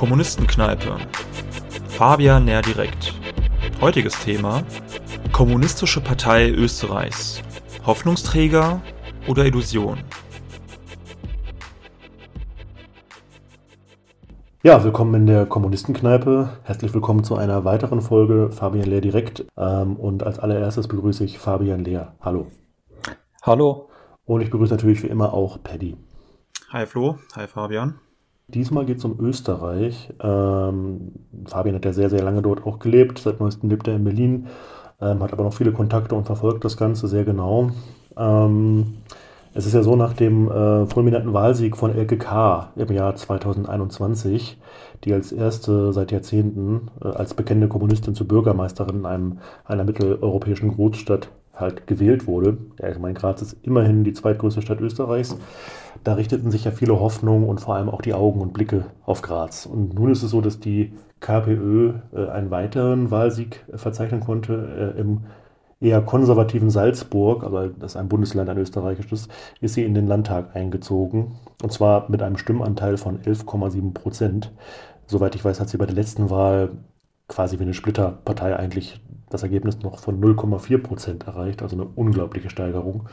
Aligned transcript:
Kommunistenkneipe. 0.00 0.96
Fabian 1.88 2.46
näher 2.46 2.62
direkt. 2.62 3.14
Heutiges 3.80 4.18
Thema: 4.24 4.62
Kommunistische 5.30 6.00
Partei 6.00 6.48
Österreichs. 6.50 7.42
Hoffnungsträger 7.84 8.80
oder 9.26 9.44
Illusion? 9.44 9.98
Ja, 14.62 14.84
willkommen 14.84 15.14
in 15.14 15.26
der 15.26 15.46
Kommunistenkneipe. 15.46 16.50
Herzlich 16.64 16.92
willkommen 16.92 17.24
zu 17.24 17.36
einer 17.36 17.64
weiteren 17.64 18.00
Folge 18.02 18.50
Fabian 18.52 18.86
Lehr 18.86 19.00
direkt. 19.00 19.46
Ähm, 19.56 19.96
und 19.96 20.22
als 20.22 20.38
allererstes 20.38 20.88
begrüße 20.88 21.24
ich 21.24 21.38
Fabian 21.38 21.84
Lehr. 21.84 22.14
Hallo. 22.20 22.46
Hallo. 23.42 23.88
Und 24.26 24.42
ich 24.42 24.50
begrüße 24.50 24.74
natürlich 24.74 25.02
wie 25.02 25.06
immer 25.06 25.32
auch 25.32 25.62
Paddy. 25.62 25.96
Hi 26.68 26.84
Flo, 26.84 27.16
hi 27.34 27.46
Fabian. 27.46 27.94
Diesmal 28.48 28.84
geht 28.84 28.98
es 28.98 29.04
um 29.06 29.18
Österreich. 29.18 30.12
Ähm, 30.22 31.12
Fabian 31.46 31.74
hat 31.74 31.86
ja 31.86 31.94
sehr, 31.94 32.10
sehr 32.10 32.22
lange 32.22 32.42
dort 32.42 32.66
auch 32.66 32.78
gelebt. 32.80 33.18
Seit 33.18 33.40
neuestem 33.40 33.70
lebt 33.70 33.88
er 33.88 33.96
in 33.96 34.04
Berlin, 34.04 34.48
ähm, 35.00 35.22
hat 35.22 35.32
aber 35.32 35.44
noch 35.44 35.54
viele 35.54 35.72
Kontakte 35.72 36.16
und 36.16 36.26
verfolgt 36.26 36.66
das 36.66 36.76
Ganze 36.76 37.08
sehr 37.08 37.24
genau. 37.24 37.70
Ähm, 38.14 38.98
es 39.54 39.64
ist 39.64 39.72
ja 39.72 39.82
so, 39.82 39.96
nach 39.96 40.12
dem 40.12 40.50
äh, 40.50 40.84
fulminanten 40.84 41.32
Wahlsieg 41.32 41.78
von 41.78 41.94
Elke 41.94 42.18
K. 42.18 42.72
im 42.76 42.92
Jahr 42.92 43.16
2021, 43.16 44.60
die 45.04 45.14
als 45.14 45.32
erste 45.32 45.94
seit 45.94 46.12
Jahrzehnten 46.12 46.90
äh, 47.02 47.08
als 47.08 47.32
bekennende 47.32 47.68
Kommunistin 47.68 48.14
zur 48.14 48.28
Bürgermeisterin 48.28 48.98
in 48.98 49.06
einem, 49.06 49.38
einer 49.64 49.84
mitteleuropäischen 49.84 50.74
Großstadt 50.74 51.30
halt 51.60 51.86
gewählt 51.86 52.26
wurde. 52.26 52.58
Ja, 52.80 52.88
ich 52.88 52.98
meine, 52.98 53.14
Graz 53.14 53.42
ist 53.42 53.56
immerhin 53.62 54.04
die 54.04 54.12
zweitgrößte 54.12 54.62
Stadt 54.62 54.80
Österreichs. 54.80 55.36
Da 56.04 56.14
richteten 56.14 56.50
sich 56.50 56.64
ja 56.64 56.70
viele 56.70 56.98
Hoffnungen 56.98 57.48
und 57.48 57.60
vor 57.60 57.74
allem 57.74 57.88
auch 57.88 58.02
die 58.02 58.14
Augen 58.14 58.40
und 58.40 58.52
Blicke 58.52 58.86
auf 59.04 59.22
Graz. 59.22 59.66
Und 59.66 59.94
nun 59.94 60.10
ist 60.10 60.22
es 60.22 60.30
so, 60.30 60.40
dass 60.40 60.60
die 60.60 60.92
KPÖ 61.20 61.94
äh, 62.14 62.28
einen 62.28 62.50
weiteren 62.50 63.10
Wahlsieg 63.10 63.64
äh, 63.72 63.78
verzeichnen 63.78 64.20
konnte. 64.20 64.94
Äh, 64.96 65.00
Im 65.00 65.20
eher 65.80 66.02
konservativen 66.02 66.70
Salzburg, 66.70 67.42
aber 67.42 67.68
das 67.68 67.92
ist 67.92 67.96
ein 67.96 68.08
Bundesland, 68.08 68.50
ein 68.50 68.58
österreichisches, 68.58 69.28
ist 69.60 69.74
sie 69.74 69.84
in 69.84 69.94
den 69.94 70.06
Landtag 70.06 70.54
eingezogen. 70.54 71.32
Und 71.62 71.72
zwar 71.72 72.10
mit 72.10 72.22
einem 72.22 72.36
Stimmanteil 72.36 72.96
von 72.98 73.18
11,7 73.20 73.94
Prozent. 73.94 74.52
Soweit 75.06 75.34
ich 75.34 75.44
weiß, 75.44 75.58
hat 75.58 75.68
sie 75.68 75.78
bei 75.78 75.86
der 75.86 75.94
letzten 75.94 76.30
Wahl 76.30 76.70
quasi 77.30 77.58
wie 77.58 77.62
eine 77.62 77.74
Splitterpartei 77.74 78.56
eigentlich 78.56 79.00
das 79.30 79.44
Ergebnis 79.44 79.80
noch 79.80 80.00
von 80.00 80.20
0,4 80.20 80.82
Prozent 80.82 81.26
erreicht, 81.26 81.62
also 81.62 81.76
eine 81.76 81.86
unglaubliche 81.86 82.50
Steigerung. 82.50 83.08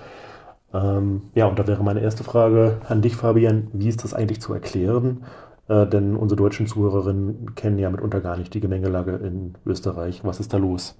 Ähm, 0.74 1.22
ja, 1.36 1.46
und 1.46 1.58
da 1.60 1.68
wäre 1.68 1.84
meine 1.84 2.02
erste 2.02 2.24
Frage 2.24 2.82
an 2.90 3.02
dich, 3.02 3.16
Fabian, 3.16 3.68
wie 3.72 3.88
ist 3.88 4.04
das 4.04 4.14
eigentlich 4.14 4.42
zu 4.42 4.54
erklären? 4.54 5.24
Äh, 5.68 5.86
denn 5.86 6.16
unsere 6.16 6.38
deutschen 6.38 6.66
Zuhörerinnen 6.66 7.54
kennen 7.56 7.78
ja 7.78 7.90
mitunter 7.90 8.20
gar 8.20 8.38
nicht 8.38 8.54
die 8.54 8.60
Gemengelage 8.60 9.16
in 9.18 9.54
Österreich. 9.66 10.24
Was 10.24 10.40
ist 10.40 10.52
da 10.52 10.58
los? 10.58 11.00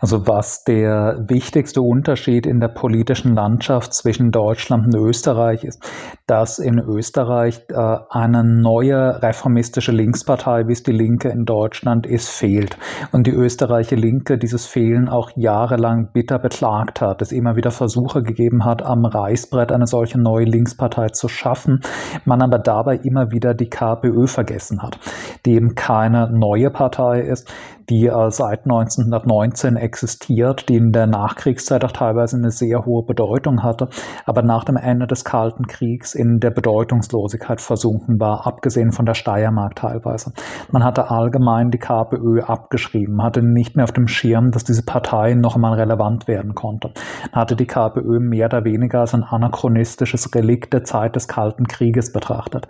Also 0.00 0.26
was 0.26 0.64
der 0.64 1.24
wichtigste 1.28 1.82
Unterschied 1.82 2.46
in 2.46 2.60
der 2.60 2.68
politischen 2.68 3.34
Landschaft 3.34 3.92
zwischen 3.92 4.30
Deutschland 4.30 4.86
und 4.86 4.94
Österreich 4.94 5.64
ist, 5.64 5.82
dass 6.26 6.58
in 6.58 6.78
Österreich 6.78 7.62
äh, 7.68 7.96
eine 8.10 8.44
neue 8.44 9.22
reformistische 9.22 9.90
Linkspartei, 9.90 10.68
wie 10.68 10.72
es 10.72 10.82
die 10.84 10.92
Linke 10.92 11.30
in 11.30 11.44
Deutschland 11.44 12.06
ist, 12.06 12.28
fehlt. 12.28 12.76
Und 13.10 13.26
die 13.26 13.32
österreichische 13.32 13.96
Linke 13.96 14.38
dieses 14.38 14.66
Fehlen 14.66 15.08
auch 15.08 15.30
jahrelang 15.34 16.10
bitter 16.12 16.38
beklagt 16.38 17.00
hat, 17.00 17.20
es 17.22 17.32
immer 17.32 17.56
wieder 17.56 17.70
Versuche 17.70 18.22
gegeben 18.22 18.64
hat, 18.64 18.82
am 18.82 19.04
Reißbrett 19.04 19.72
eine 19.72 19.86
solche 19.86 20.20
neue 20.20 20.44
Linkspartei 20.44 21.08
zu 21.08 21.28
schaffen, 21.28 21.80
man 22.24 22.42
aber 22.42 22.58
dabei 22.58 22.96
immer 22.96 23.32
wieder 23.32 23.54
die 23.54 23.68
KPÖ 23.68 24.26
vergessen 24.26 24.82
hat, 24.82 24.98
die 25.44 25.54
eben 25.54 25.74
keine 25.74 26.30
neue 26.30 26.70
Partei 26.70 27.20
ist, 27.20 27.52
die 27.90 28.06
äh, 28.06 28.30
seit 28.30 28.64
1919 28.64 29.76
existiert, 29.76 30.68
die 30.68 30.76
in 30.76 30.92
der 30.92 31.06
Nachkriegszeit 31.06 31.84
auch 31.84 31.92
teilweise 31.92 32.36
eine 32.36 32.50
sehr 32.50 32.84
hohe 32.84 33.02
Bedeutung 33.02 33.62
hatte, 33.62 33.88
aber 34.26 34.42
nach 34.42 34.64
dem 34.64 34.76
Ende 34.76 35.06
des 35.06 35.24
Kalten 35.24 35.66
Kriegs 35.66 36.14
in 36.14 36.40
der 36.40 36.50
Bedeutungslosigkeit 36.50 37.60
versunken 37.60 38.20
war, 38.20 38.46
abgesehen 38.46 38.92
von 38.92 39.06
der 39.06 39.14
Steiermark 39.14 39.76
teilweise. 39.76 40.32
Man 40.70 40.84
hatte 40.84 41.10
allgemein 41.10 41.70
die 41.70 41.78
KPÖ 41.78 42.42
abgeschrieben, 42.42 43.22
hatte 43.22 43.42
nicht 43.42 43.76
mehr 43.76 43.84
auf 43.84 43.92
dem 43.92 44.08
Schirm, 44.08 44.50
dass 44.50 44.64
diese 44.64 44.84
Partei 44.84 45.34
noch 45.34 45.54
einmal 45.54 45.74
relevant 45.74 46.28
werden 46.28 46.54
konnte. 46.54 46.92
Man 47.32 47.40
hatte 47.40 47.56
die 47.56 47.66
KPÖ 47.66 48.20
mehr 48.20 48.46
oder 48.46 48.64
weniger 48.64 49.00
als 49.00 49.14
ein 49.14 49.24
anachronistisches 49.24 50.34
Relikt 50.34 50.72
der 50.72 50.84
Zeit 50.84 51.16
des 51.16 51.28
Kalten 51.28 51.66
Krieges 51.66 52.12
betrachtet. 52.12 52.68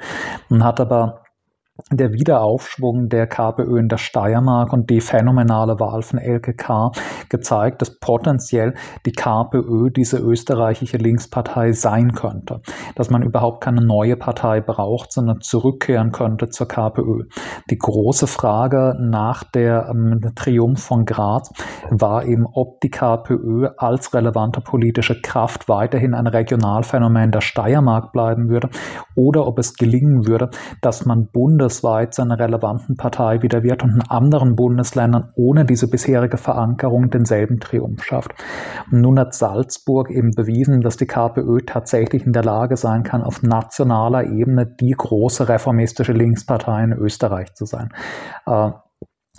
Man 0.48 0.64
hat 0.64 0.80
aber 0.80 1.22
der 1.90 2.12
Wiederaufschwung 2.12 3.08
der 3.08 3.26
KPÖ 3.26 3.78
in 3.78 3.88
der 3.88 3.98
Steiermark 3.98 4.72
und 4.72 4.90
die 4.90 5.00
phänomenale 5.00 5.78
Wahl 5.78 6.02
von 6.02 6.18
Elke 6.18 6.52
K. 6.54 6.90
gezeigt, 7.28 7.80
dass 7.80 7.98
potenziell 8.00 8.74
die 9.06 9.12
KPÖ 9.12 9.90
diese 9.90 10.18
österreichische 10.18 10.96
Linkspartei 10.96 11.72
sein 11.72 12.12
könnte. 12.12 12.60
Dass 12.96 13.10
man 13.10 13.22
überhaupt 13.22 13.62
keine 13.62 13.80
neue 13.80 14.16
Partei 14.16 14.60
braucht, 14.60 15.12
sondern 15.12 15.40
zurückkehren 15.40 16.10
könnte 16.10 16.48
zur 16.48 16.66
KPÖ. 16.66 17.24
Die 17.70 17.78
große 17.78 18.26
Frage 18.26 18.94
nach 19.00 19.44
der 19.44 19.88
ähm, 19.90 20.20
Triumph 20.34 20.82
von 20.82 21.04
Graz 21.04 21.52
war 21.90 22.24
eben, 22.24 22.44
ob 22.52 22.80
die 22.80 22.90
KPÖ 22.90 23.68
als 23.76 24.12
relevante 24.14 24.60
politische 24.60 25.20
Kraft 25.20 25.68
weiterhin 25.68 26.14
ein 26.14 26.26
Regionalphänomen 26.26 27.30
der 27.30 27.40
Steiermark 27.40 28.12
bleiben 28.12 28.48
würde 28.48 28.68
oder 29.14 29.46
ob 29.46 29.58
es 29.58 29.74
gelingen 29.74 30.26
würde, 30.26 30.50
dass 30.82 31.06
man 31.06 31.28
Bundes 31.32 31.67
bundesweit 31.68 32.14
zu 32.14 32.22
einer 32.22 32.38
relevanten 32.38 32.96
Partei 32.96 33.42
wieder 33.42 33.62
wird 33.62 33.82
und 33.82 33.90
in 33.90 34.02
anderen 34.08 34.56
Bundesländern 34.56 35.32
ohne 35.34 35.66
diese 35.66 35.86
bisherige 35.86 36.38
Verankerung 36.38 37.10
denselben 37.10 37.60
Triumph 37.60 38.02
schafft. 38.04 38.32
Und 38.90 39.02
nun 39.02 39.18
hat 39.18 39.34
Salzburg 39.34 40.10
eben 40.10 40.30
bewiesen, 40.34 40.80
dass 40.80 40.96
die 40.96 41.06
KPÖ 41.06 41.60
tatsächlich 41.66 42.24
in 42.24 42.32
der 42.32 42.42
Lage 42.42 42.78
sein 42.78 43.02
kann, 43.02 43.22
auf 43.22 43.42
nationaler 43.42 44.24
Ebene 44.24 44.64
die 44.66 44.92
große 44.92 45.48
reformistische 45.48 46.12
Linkspartei 46.12 46.84
in 46.84 46.92
Österreich 46.92 47.52
zu 47.52 47.66
sein. 47.66 47.90
Äh, 48.46 48.70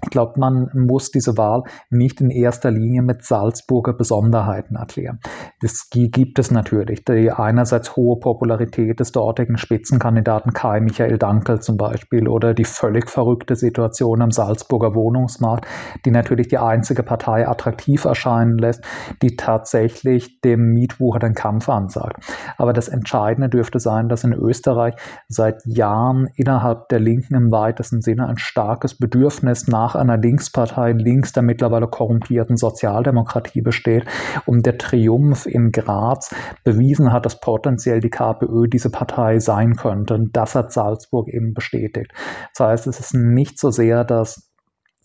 ich 0.04 0.10
glaube, 0.10 0.40
man 0.40 0.70
muss 0.74 1.12
diese 1.12 1.38
Wahl 1.38 1.64
nicht 1.90 2.22
in 2.22 2.30
erster 2.30 2.72
Linie 2.72 3.02
mit 3.02 3.24
Salzburger 3.24 3.94
Besonderheiten 3.94 4.76
erklären. 4.76 5.20
Das 5.62 5.90
gibt 5.92 6.40
es 6.40 6.52
natürlich. 6.52 7.04
Die 7.06 7.32
einerseits 7.32 7.96
hohe 7.96 8.20
Popularität 8.20 9.00
des 9.00 9.12
dortigen 9.12 9.58
Spitzenkandidaten 9.58 10.54
Kai 10.54 10.80
Michael 10.80 11.18
Dankel 11.18 11.60
zum 11.62 11.78
Beispiel 11.78 12.28
oder 12.28 12.54
die 12.54 12.66
völlig 12.66 13.10
verrückte 13.10 13.56
Situation 13.56 14.22
am 14.22 14.32
Salzburger 14.32 14.96
Wohnungsmarkt, 14.96 15.66
die 16.06 16.12
natürlich 16.12 16.48
die 16.48 16.58
einzige 16.58 17.04
Partei 17.04 17.48
attraktiv 17.48 18.06
erscheinen 18.06 18.58
lässt, 18.58 18.84
die 19.22 19.36
tatsächlich 19.36 20.42
dem 20.42 20.74
Mietwucher 20.74 21.20
den 21.20 21.34
Kampf 21.34 21.70
ansagt. 21.70 22.24
Aber 22.58 22.74
das 22.74 22.88
Entscheidende 22.88 23.50
dürfte 23.50 23.80
sein, 23.80 24.10
dass 24.10 24.24
in 24.24 24.34
Österreich 24.34 24.96
seit 25.28 25.66
Jahren 25.66 26.30
innerhalb 26.36 26.88
der 26.90 27.00
Linken 27.00 27.36
im 27.36 27.52
weitesten 27.52 28.02
Sinne 28.02 28.28
ein 28.28 28.38
starkes 28.38 28.98
Bedürfnis 28.98 29.68
nach 29.68 29.89
nach 29.90 29.96
einer 29.96 30.18
Linkspartei 30.18 30.92
links 30.92 31.34
der 31.34 31.42
mittlerweile 31.42 31.88
korrumpierten 31.88 32.58
Sozialdemokratie 32.58 33.62
besteht 33.62 34.06
und 34.46 34.66
der 34.68 34.78
Triumph 34.78 35.48
in 35.48 35.72
Graz 35.72 36.34
bewiesen 36.64 37.12
hat, 37.12 37.26
dass 37.26 37.40
potenziell 37.40 38.00
die 38.00 38.12
KPÖ 38.12 38.68
diese 38.68 38.92
Partei 38.92 39.40
sein 39.40 39.76
könnte. 39.76 40.14
Und 40.14 40.38
das 40.38 40.54
hat 40.54 40.72
Salzburg 40.72 41.28
eben 41.28 41.56
bestätigt. 41.56 42.12
Das 42.56 42.68
heißt, 42.68 42.88
es 42.88 43.00
ist 43.00 43.16
nicht 43.16 43.58
so 43.58 43.72
sehr, 43.72 44.04
dass 44.04 44.49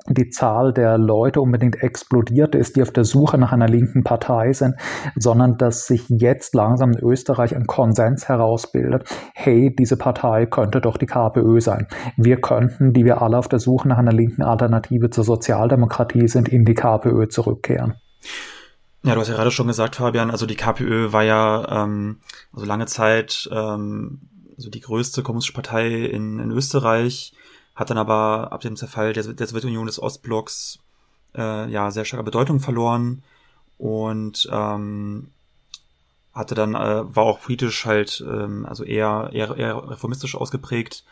die 0.08 0.28
Zahl 0.28 0.72
der 0.74 0.98
Leute 0.98 1.40
unbedingt 1.40 1.82
explodiert 1.82 2.54
ist, 2.54 2.76
die 2.76 2.82
auf 2.82 2.90
der 2.90 3.04
Suche 3.04 3.38
nach 3.38 3.52
einer 3.52 3.68
linken 3.68 4.04
Partei 4.04 4.52
sind, 4.52 4.74
sondern 5.16 5.56
dass 5.56 5.86
sich 5.86 6.08
jetzt 6.08 6.54
langsam 6.54 6.92
in 6.92 6.98
Österreich 6.98 7.56
ein 7.56 7.66
Konsens 7.66 8.28
herausbildet, 8.28 9.08
hey, 9.34 9.74
diese 9.74 9.96
Partei 9.96 10.44
könnte 10.44 10.82
doch 10.82 10.98
die 10.98 11.06
KPÖ 11.06 11.60
sein. 11.60 11.86
Wir 12.18 12.40
könnten, 12.40 12.92
die 12.92 13.04
wir 13.04 13.22
alle 13.22 13.38
auf 13.38 13.48
der 13.48 13.60
Suche 13.60 13.88
nach 13.88 13.98
einer 13.98 14.12
linken 14.12 14.42
Alternative 14.42 15.08
zur 15.08 15.24
Sozialdemokratie 15.24 16.28
sind, 16.28 16.48
in 16.50 16.66
die 16.66 16.74
KPÖ 16.74 17.28
zurückkehren. 17.28 17.94
Ja, 19.02 19.14
du 19.14 19.20
hast 19.20 19.28
ja 19.28 19.34
gerade 19.34 19.50
schon 19.50 19.66
gesagt, 19.66 19.96
Fabian, 19.96 20.30
also 20.30 20.44
die 20.44 20.56
KPÖ 20.56 21.12
war 21.12 21.22
ja 21.22 21.84
ähm, 21.84 22.18
also 22.52 22.66
lange 22.66 22.86
Zeit 22.86 23.48
ähm, 23.52 24.28
also 24.56 24.70
die 24.70 24.80
größte 24.80 25.22
kommunistische 25.22 25.54
Partei 25.54 25.88
in, 25.88 26.38
in 26.38 26.50
Österreich 26.50 27.32
hat 27.74 27.90
dann 27.90 27.98
aber 27.98 28.52
ab 28.52 28.60
dem 28.60 28.76
Zerfall 28.76 29.12
der, 29.12 29.24
der 29.24 29.46
Sowjetunion 29.46 29.86
des 29.86 30.00
Ostblocks 30.00 30.78
äh, 31.34 31.70
ja 31.70 31.90
sehr 31.90 32.04
starke 32.04 32.24
Bedeutung 32.24 32.60
verloren 32.60 33.22
und 33.78 34.48
ähm, 34.52 35.30
hatte 36.32 36.54
dann 36.54 36.74
äh, 36.74 37.16
war 37.16 37.24
auch 37.24 37.40
politisch 37.40 37.84
halt 37.86 38.24
ähm, 38.26 38.66
also 38.66 38.84
eher 38.84 39.30
eher, 39.32 39.56
eher 39.56 39.90
reformistisch 39.90 40.36
ausgeprägt 40.36 41.04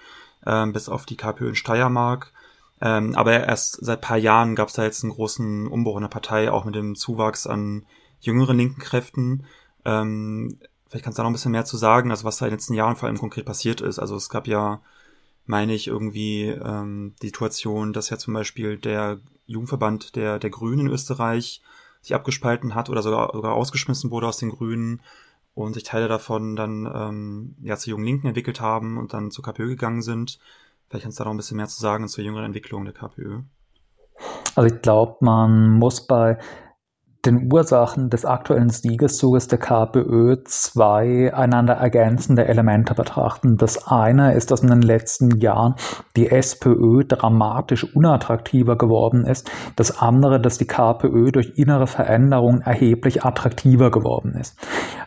ähm, 0.46 0.72
bis 0.72 0.88
auf 0.88 1.06
die 1.06 1.16
KPÖ 1.16 1.50
in 1.50 1.54
Steiermark 1.54 2.32
ähm, 2.80 3.14
aber 3.14 3.32
erst 3.32 3.84
seit 3.84 4.00
paar 4.00 4.18
Jahren 4.18 4.54
gab 4.54 4.68
es 4.68 4.74
da 4.74 4.84
jetzt 4.84 5.02
einen 5.02 5.12
großen 5.12 5.66
Umbruch 5.68 5.96
in 5.96 6.02
der 6.02 6.08
Partei 6.08 6.50
auch 6.50 6.64
mit 6.64 6.74
dem 6.74 6.94
Zuwachs 6.94 7.46
an 7.46 7.86
jüngeren 8.20 8.56
linken 8.56 8.80
Kräften 8.80 9.44
Ähm, 9.84 10.58
vielleicht 10.92 11.04
kannst 11.04 11.18
du 11.18 11.20
da 11.20 11.24
noch 11.24 11.30
ein 11.30 11.34
bisschen 11.34 11.52
mehr 11.52 11.64
zu 11.64 11.76
sagen, 11.76 12.10
also 12.10 12.24
was 12.24 12.36
da 12.36 12.46
in 12.46 12.50
den 12.50 12.58
letzten 12.58 12.74
Jahren 12.74 12.96
vor 12.96 13.08
allem 13.08 13.18
konkret 13.18 13.46
passiert 13.46 13.80
ist. 13.80 13.98
Also 13.98 14.14
es 14.14 14.28
gab 14.28 14.46
ja, 14.46 14.82
meine 15.46 15.74
ich, 15.74 15.88
irgendwie 15.88 16.46
ähm, 16.46 17.14
die 17.22 17.28
Situation, 17.28 17.92
dass 17.92 18.10
ja 18.10 18.18
zum 18.18 18.34
Beispiel 18.34 18.78
der 18.78 19.20
Jugendverband 19.46 20.16
der, 20.16 20.38
der 20.38 20.50
Grünen 20.50 20.86
in 20.86 20.92
Österreich 20.92 21.62
sich 22.00 22.14
abgespalten 22.14 22.74
hat 22.74 22.90
oder 22.90 23.02
sogar, 23.02 23.30
sogar 23.32 23.54
ausgeschmissen 23.54 24.10
wurde 24.10 24.26
aus 24.28 24.38
den 24.38 24.50
Grünen 24.50 25.00
und 25.54 25.74
sich 25.74 25.84
Teile 25.84 26.08
davon 26.08 26.56
dann 26.56 26.90
ähm, 26.92 27.56
ja 27.62 27.76
zur 27.76 27.92
Jungen 27.92 28.04
Linken 28.04 28.28
entwickelt 28.28 28.60
haben 28.60 28.98
und 28.98 29.12
dann 29.12 29.30
zur 29.30 29.44
KPÖ 29.44 29.68
gegangen 29.68 30.02
sind. 30.02 30.38
Vielleicht 30.88 31.04
kannst 31.04 31.18
du 31.18 31.24
da 31.24 31.28
noch 31.28 31.34
ein 31.34 31.38
bisschen 31.38 31.56
mehr 31.56 31.68
zu 31.68 31.80
sagen 31.80 32.08
zur 32.08 32.24
jüngeren 32.24 32.46
Entwicklung 32.46 32.84
der 32.84 32.94
KPÖ. 32.94 33.40
Also 34.54 34.74
ich 34.74 34.82
glaube, 34.82 35.16
man 35.20 35.70
muss 35.70 36.06
bei 36.06 36.38
den 37.24 37.52
Ursachen 37.52 38.10
des 38.10 38.24
aktuellen 38.24 38.68
Siegeszuges 38.68 39.46
der 39.46 39.58
KPÖ 39.58 40.42
zwei 40.44 41.32
einander 41.32 41.74
ergänzende 41.74 42.46
Elemente 42.46 42.94
betrachten. 42.94 43.56
Das 43.56 43.86
eine 43.86 44.34
ist, 44.34 44.50
dass 44.50 44.62
in 44.62 44.70
den 44.70 44.82
letzten 44.82 45.38
Jahren 45.38 45.76
die 46.16 46.30
SPÖ 46.30 47.04
dramatisch 47.06 47.84
unattraktiver 47.94 48.76
geworden 48.76 49.24
ist. 49.24 49.48
Das 49.76 50.00
andere, 50.00 50.40
dass 50.40 50.58
die 50.58 50.66
KPÖ 50.66 51.30
durch 51.30 51.52
innere 51.56 51.86
Veränderungen 51.86 52.60
erheblich 52.62 53.24
attraktiver 53.24 53.92
geworden 53.92 54.34
ist. 54.34 54.58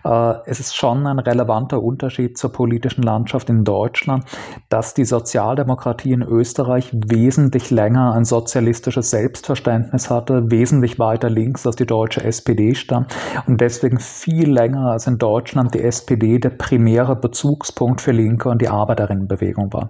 Äh, 0.05 0.35
es 0.45 0.61
ist 0.61 0.73
schon 0.73 1.05
ein 1.07 1.19
relevanter 1.19 1.83
Unterschied 1.83 2.37
zur 2.37 2.53
politischen 2.53 3.03
Landschaft 3.03 3.49
in 3.49 3.65
Deutschland, 3.65 4.23
dass 4.69 4.93
die 4.93 5.05
Sozialdemokratie 5.05 6.13
in 6.13 6.21
Österreich 6.21 6.93
wesentlich 6.93 7.71
länger 7.71 8.13
ein 8.13 8.23
sozialistisches 8.23 9.09
Selbstverständnis 9.09 10.09
hatte, 10.09 10.49
wesentlich 10.49 10.97
weiter 10.97 11.29
links 11.29 11.67
als 11.67 11.75
die 11.75 11.85
deutsche 11.85 12.04
deutsche 12.05 12.23
SPD 12.23 12.75
stand 12.75 13.15
und 13.47 13.59
deswegen 13.59 13.99
viel 13.99 14.51
länger 14.51 14.91
als 14.91 15.07
in 15.07 15.17
Deutschland 15.17 15.73
die 15.73 15.81
SPD 15.81 16.37
der 16.37 16.51
primäre 16.51 17.15
Bezugspunkt 17.15 17.99
für 17.99 18.11
Linke 18.11 18.47
und 18.49 18.61
die 18.61 18.69
Arbeiterinnenbewegung 18.69 19.73
war. 19.73 19.89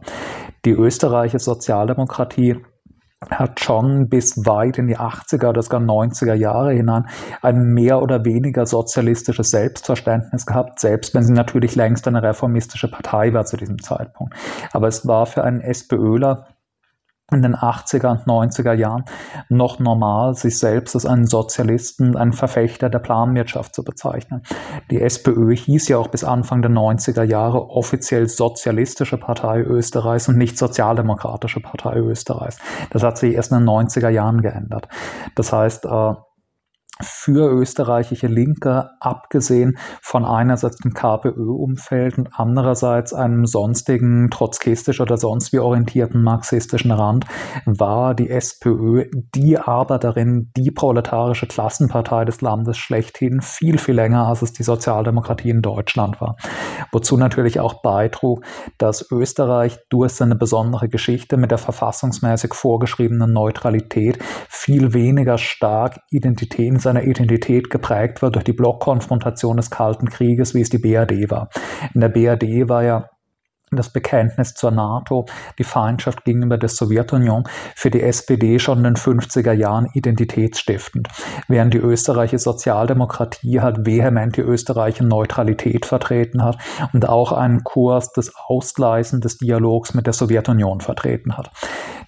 Die 0.63 0.71
österreichische 0.71 1.39
Sozialdemokratie 1.39 2.55
hat 3.29 3.59
schon 3.59 4.07
bis 4.07 4.45
weit 4.45 4.77
in 4.77 4.87
die 4.87 4.97
80er 4.97 5.49
oder 5.49 5.61
sogar 5.61 5.81
90er 5.81 6.35
Jahre 6.35 6.73
hinein 6.73 7.05
ein 7.41 7.73
mehr 7.73 8.01
oder 8.01 8.23
weniger 8.23 8.65
sozialistisches 8.65 9.49
Selbstverständnis 9.49 10.45
gehabt, 10.45 10.79
selbst 10.79 11.13
wenn 11.15 11.23
sie 11.23 11.33
natürlich 11.33 11.75
längst 11.75 12.07
eine 12.07 12.21
reformistische 12.21 12.89
Partei 12.89 13.33
war 13.33 13.45
zu 13.45 13.57
diesem 13.57 13.79
Zeitpunkt. 13.79 14.35
Aber 14.73 14.87
es 14.87 15.07
war 15.07 15.25
für 15.25 15.43
einen 15.43 15.61
SPÖler 15.61 16.47
in 17.31 17.41
den 17.41 17.55
80er 17.55 18.11
und 18.11 18.27
90er 18.27 18.73
Jahren 18.73 19.03
noch 19.49 19.79
normal, 19.79 20.35
sich 20.35 20.59
selbst 20.59 20.93
als 20.95 21.07
einen 21.07 21.25
Sozialisten, 21.25 22.15
einen 22.15 22.33
Verfechter 22.33 22.89
der 22.89 22.99
Planwirtschaft 22.99 23.73
zu 23.73 23.83
bezeichnen. 23.83 24.43
Die 24.91 25.01
SPÖ 25.01 25.55
hieß 25.55 25.87
ja 25.87 25.97
auch 25.97 26.09
bis 26.09 26.23
Anfang 26.23 26.61
der 26.61 26.69
90er 26.69 27.23
Jahre 27.23 27.69
offiziell 27.69 28.27
Sozialistische 28.27 29.17
Partei 29.17 29.61
Österreichs 29.61 30.27
und 30.27 30.37
nicht 30.37 30.57
Sozialdemokratische 30.57 31.61
Partei 31.61 31.97
Österreichs. 31.97 32.59
Das 32.91 33.01
hat 33.01 33.17
sich 33.17 33.33
erst 33.33 33.51
in 33.51 33.59
den 33.59 33.67
90er 33.67 34.09
Jahren 34.09 34.41
geändert. 34.41 34.87
Das 35.35 35.51
heißt, 35.51 35.85
äh, 35.85 36.13
für 37.01 37.51
österreichische 37.51 38.27
Linke, 38.27 38.91
abgesehen 38.99 39.77
von 40.01 40.23
einerseits 40.23 40.77
dem 40.77 40.93
KPÖ-Umfeld 40.93 42.17
und 42.17 42.29
andererseits 42.33 43.13
einem 43.13 43.45
sonstigen 43.45 44.29
trotzkistisch 44.29 45.01
oder 45.01 45.17
sonst 45.17 45.51
wie 45.51 45.59
orientierten 45.59 46.23
marxistischen 46.23 46.91
Rand, 46.91 47.25
war 47.65 48.15
die 48.15 48.29
SPÖ 48.29 49.09
die 49.13 49.57
Arbeiterin, 49.57 50.51
die 50.55 50.71
proletarische 50.71 51.47
Klassenpartei 51.47 52.23
des 52.23 52.41
Landes 52.41 52.77
schlechthin 52.77 53.41
viel, 53.41 53.77
viel 53.77 53.95
länger, 53.95 54.27
als 54.27 54.41
es 54.41 54.53
die 54.53 54.63
Sozialdemokratie 54.63 55.49
in 55.49 55.61
Deutschland 55.61 56.21
war. 56.21 56.37
Wozu 56.93 57.17
natürlich 57.17 57.59
auch 57.59 57.81
beitrug, 57.81 58.45
dass 58.77 59.11
Österreich 59.11 59.77
durch 59.89 60.13
seine 60.13 60.35
besondere 60.35 60.87
Geschichte 60.87 61.35
mit 61.35 61.51
der 61.51 61.57
verfassungsmäßig 61.57 62.53
vorgeschriebenen 62.53 63.33
Neutralität 63.33 64.19
viel 64.47 64.93
weniger 64.93 65.37
stark 65.37 65.99
Identität 66.09 66.55
seiner 66.85 67.03
Identität 67.03 67.69
geprägt 67.69 68.21
war 68.21 68.31
durch 68.31 68.45
die 68.45 68.53
Blockkonfrontation 68.53 69.57
des 69.57 69.69
Kalten 69.69 70.09
Krieges, 70.09 70.55
wie 70.55 70.61
es 70.61 70.69
die 70.69 70.77
BRD 70.77 71.29
war. 71.29 71.49
In 71.93 72.01
der 72.01 72.09
BRD 72.09 72.69
war 72.69 72.83
ja 72.83 73.09
das 73.71 73.89
Bekenntnis 73.89 74.53
zur 74.53 74.71
NATO, 74.71 75.25
die 75.57 75.63
Feindschaft 75.63 76.23
gegenüber 76.23 76.57
der 76.57 76.69
Sowjetunion 76.69 77.43
für 77.75 77.89
die 77.89 78.01
SPD 78.01 78.59
schon 78.59 78.79
in 78.79 78.83
den 78.83 78.95
50er 78.95 79.53
Jahren 79.53 79.87
identitätsstiftend, 79.93 81.07
während 81.47 81.73
die 81.73 81.79
österreichische 81.79 82.39
Sozialdemokratie 82.39 83.61
halt 83.61 83.85
vehement 83.85 84.37
die 84.37 84.41
österreichische 84.41 85.05
Neutralität 85.05 85.85
vertreten 85.85 86.43
hat 86.43 86.57
und 86.93 87.07
auch 87.07 87.31
einen 87.31 87.63
Kurs 87.63 88.11
des 88.13 88.33
Ausgleichen 88.35 89.21
des 89.21 89.37
Dialogs 89.37 89.93
mit 89.93 90.05
der 90.05 90.13
Sowjetunion 90.13 90.81
vertreten 90.81 91.37
hat. 91.37 91.51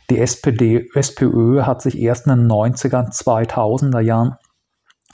Die 0.10 0.20
SPD, 0.20 0.88
SPÖ 0.94 1.64
hat 1.64 1.82
sich 1.82 2.00
erst 2.00 2.28
in 2.28 2.34
den 2.38 2.48
90er, 2.48 3.12
2000er 3.12 4.00
Jahren 4.00 4.36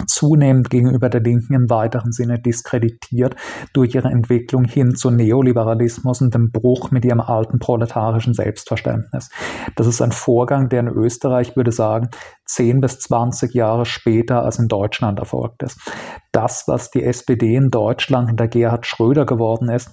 zunehmend 0.07 0.69
gegenüber 0.69 1.09
der 1.09 1.21
Linken 1.21 1.53
im 1.53 1.69
weiteren 1.69 2.11
Sinne 2.11 2.39
diskreditiert 2.39 3.35
durch 3.73 3.95
ihre 3.95 4.09
Entwicklung 4.09 4.65
hin 4.65 4.95
zu 4.95 5.11
Neoliberalismus 5.11 6.21
und 6.21 6.33
dem 6.33 6.51
Bruch 6.51 6.91
mit 6.91 7.05
ihrem 7.05 7.21
alten 7.21 7.59
proletarischen 7.59 8.33
Selbstverständnis. 8.33 9.29
Das 9.75 9.87
ist 9.87 10.01
ein 10.01 10.11
Vorgang, 10.11 10.69
der 10.69 10.81
in 10.81 10.87
Österreich, 10.87 11.55
würde 11.55 11.71
sagen, 11.71 12.09
10 12.45 12.81
bis 12.81 12.99
20 12.99 13.53
Jahre 13.53 13.85
später 13.85 14.43
als 14.43 14.59
in 14.59 14.67
Deutschland 14.67 15.19
erfolgt 15.19 15.63
ist. 15.63 15.79
Das, 16.31 16.63
was 16.67 16.89
die 16.89 17.03
SPD 17.03 17.55
in 17.55 17.69
Deutschland 17.69 18.31
unter 18.31 18.47
Gerhard 18.47 18.85
Schröder 18.85 19.25
geworden 19.25 19.69
ist, 19.69 19.91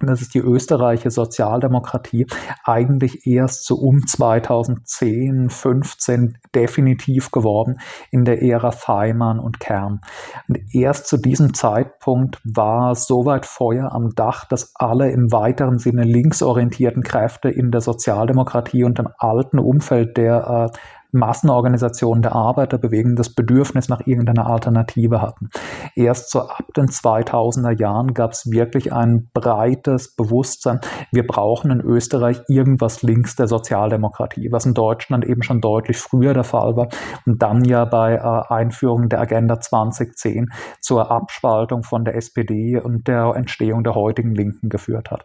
das 0.00 0.22
ist 0.22 0.34
die 0.34 0.40
österreichische 0.40 1.10
Sozialdemokratie 1.10 2.26
eigentlich 2.64 3.26
erst 3.26 3.64
so 3.64 3.76
um 3.76 4.06
2010, 4.06 5.50
15 5.50 6.38
definitiv 6.54 7.30
geworden 7.30 7.78
in 8.10 8.24
der 8.24 8.42
Ära 8.42 8.70
Feimann 8.70 9.38
und 9.38 9.60
Kern. 9.60 10.00
Und 10.48 10.58
erst 10.74 11.06
zu 11.06 11.16
diesem 11.16 11.54
Zeitpunkt 11.54 12.40
war 12.44 12.94
soweit 12.94 13.46
Feuer 13.46 13.92
am 13.92 14.10
Dach, 14.14 14.44
dass 14.46 14.72
alle 14.74 15.10
im 15.10 15.30
weiteren 15.32 15.78
Sinne 15.78 16.04
linksorientierten 16.04 17.02
Kräfte 17.02 17.48
in 17.48 17.70
der 17.70 17.80
Sozialdemokratie 17.80 18.84
und 18.84 18.98
im 18.98 19.08
alten 19.18 19.58
Umfeld 19.58 20.16
der 20.16 20.70
äh, 20.72 20.78
Massenorganisationen 21.14 22.22
der 22.22 22.34
Arbeiterbewegung 22.34 23.16
das 23.16 23.34
Bedürfnis 23.34 23.88
nach 23.88 24.06
irgendeiner 24.06 24.46
Alternative 24.46 25.22
hatten. 25.22 25.48
Erst 25.94 26.30
so 26.30 26.40
ab 26.40 26.64
den 26.76 26.86
2000er 26.86 27.78
Jahren 27.78 28.14
gab 28.14 28.32
es 28.32 28.50
wirklich 28.50 28.92
ein 28.92 29.30
breites 29.32 30.14
Bewusstsein, 30.14 30.80
wir 31.12 31.26
brauchen 31.26 31.70
in 31.70 31.80
Österreich 31.80 32.40
irgendwas 32.48 33.02
links 33.02 33.36
der 33.36 33.46
Sozialdemokratie, 33.46 34.48
was 34.50 34.66
in 34.66 34.74
Deutschland 34.74 35.24
eben 35.24 35.42
schon 35.42 35.60
deutlich 35.60 35.98
früher 35.98 36.34
der 36.34 36.44
Fall 36.44 36.76
war 36.76 36.88
und 37.26 37.42
dann 37.42 37.64
ja 37.64 37.84
bei 37.84 38.14
äh, 38.14 38.52
Einführung 38.52 39.08
der 39.08 39.20
Agenda 39.20 39.60
2010 39.60 40.48
zur 40.80 41.10
Abspaltung 41.10 41.82
von 41.82 42.04
der 42.04 42.16
SPD 42.16 42.80
und 42.80 43.08
der 43.08 43.34
Entstehung 43.36 43.84
der 43.84 43.94
heutigen 43.94 44.34
Linken 44.34 44.68
geführt 44.68 45.10
hat. 45.10 45.22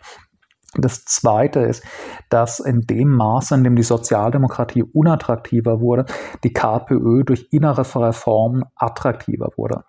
Das 0.76 1.04
Zweite 1.06 1.62
ist, 1.62 1.84
dass 2.30 2.60
in 2.60 2.82
dem 2.82 3.10
Maße, 3.10 3.56
in 3.56 3.64
dem 3.64 3.76
die 3.76 3.84
Sozialdemokratie 3.84 4.84
unattraktiver 4.84 5.82
wurde, 5.82 6.06
die 6.44 6.54
KPÖ 6.54 7.24
durch 7.24 7.48
innere 7.52 7.82
Reformen 7.82 8.64
attraktiver 8.76 9.50
wurde. 9.58 9.84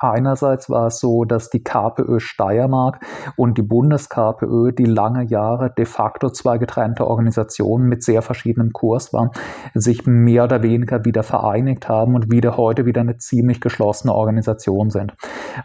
Einerseits 0.00 0.70
war 0.70 0.86
es 0.86 0.98
so, 0.98 1.24
dass 1.24 1.50
die 1.50 1.62
KPÖ 1.62 2.18
Steiermark 2.18 3.04
und 3.36 3.58
die 3.58 3.62
Bundes-KPÖ, 3.62 4.72
die 4.72 4.86
lange 4.86 5.24
Jahre 5.24 5.72
de 5.76 5.84
facto 5.84 6.30
zwei 6.30 6.56
getrennte 6.56 7.06
Organisationen 7.06 7.86
mit 7.86 8.02
sehr 8.02 8.22
verschiedenem 8.22 8.72
Kurs 8.72 9.12
waren, 9.12 9.30
sich 9.74 10.06
mehr 10.06 10.44
oder 10.44 10.62
weniger 10.62 11.04
wieder 11.04 11.22
vereinigt 11.22 11.88
haben 11.88 12.14
und 12.14 12.30
wieder 12.30 12.56
heute 12.56 12.86
wieder 12.86 13.02
eine 13.02 13.18
ziemlich 13.18 13.60
geschlossene 13.60 14.14
Organisation 14.14 14.88
sind. 14.88 15.14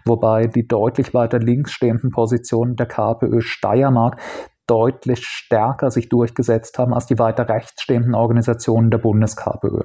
Wobei 0.05 0.47
die 0.47 0.67
deutlich 0.67 1.13
weiter 1.13 1.39
links 1.39 1.71
stehenden 1.71 2.11
Positionen 2.11 2.75
der 2.75 2.87
KPÖ 2.87 3.39
Steiermark 3.39 4.19
deutlich 4.67 5.25
stärker 5.25 5.89
sich 5.89 6.09
durchgesetzt 6.09 6.77
haben 6.77 6.93
als 6.93 7.07
die 7.07 7.17
weiter 7.17 7.49
rechts 7.49 7.81
stehenden 7.81 8.13
Organisationen 8.13 8.91
der 8.91 8.99
Bundes-KPÖ. 8.99 9.83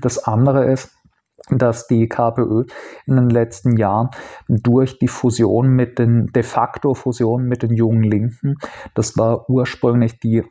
Das 0.00 0.24
andere 0.24 0.64
ist, 0.64 0.96
dass 1.50 1.86
die 1.86 2.08
KPÖ 2.08 2.64
in 3.06 3.16
den 3.16 3.30
letzten 3.30 3.76
Jahren 3.76 4.10
durch 4.48 4.98
die 4.98 5.08
Fusion 5.08 5.68
mit 5.68 5.98
den 5.98 6.28
de 6.28 6.42
facto 6.42 6.94
Fusion 6.94 7.44
mit 7.44 7.62
den 7.62 7.74
jungen 7.74 8.02
Linken, 8.02 8.56
das 8.94 9.16
war 9.18 9.48
ursprünglich 9.50 10.18
die 10.18 10.42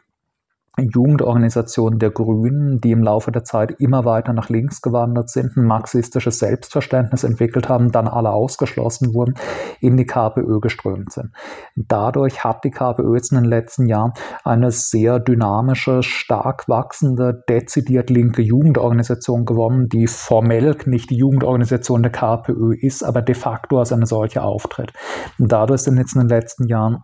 Jugendorganisationen 0.79 1.99
der 1.99 2.09
Grünen, 2.09 2.81
die 2.81 2.91
im 2.91 3.03
Laufe 3.03 3.31
der 3.31 3.43
Zeit 3.43 3.75
immer 3.79 4.05
weiter 4.05 4.33
nach 4.33 4.49
links 4.49 4.81
gewandert 4.81 5.29
sind, 5.29 5.55
ein 5.55 5.65
marxistisches 5.65 6.39
Selbstverständnis 6.39 7.23
entwickelt 7.23 7.69
haben, 7.69 7.91
dann 7.91 8.07
alle 8.07 8.31
ausgeschlossen 8.31 9.13
wurden, 9.13 9.35
in 9.81 9.97
die 9.97 10.07
KPÖ 10.07 10.59
geströmt 10.59 11.11
sind. 11.11 11.31
Dadurch 11.75 12.43
hat 12.43 12.63
die 12.63 12.71
KPÖ 12.71 13.15
jetzt 13.15 13.31
in 13.31 13.37
den 13.37 13.49
letzten 13.49 13.85
Jahren 13.85 14.13
eine 14.43 14.71
sehr 14.71 15.19
dynamische, 15.19 16.01
stark 16.01 16.67
wachsende, 16.67 17.43
dezidiert 17.47 18.09
linke 18.09 18.41
Jugendorganisation 18.41 19.45
gewonnen, 19.45 19.89
die 19.89 20.07
formell 20.07 20.75
nicht 20.85 21.11
die 21.11 21.17
Jugendorganisation 21.17 22.01
der 22.01 22.11
KPÖ 22.11 22.73
ist, 22.73 23.03
aber 23.03 23.21
de 23.21 23.35
facto 23.35 23.77
als 23.77 23.91
eine 23.91 24.07
solche 24.07 24.41
auftritt. 24.41 24.91
Dadurch 25.37 25.81
sind 25.81 25.97
jetzt 25.97 26.15
in 26.15 26.21
den 26.21 26.29
letzten 26.29 26.67
Jahren 26.67 27.03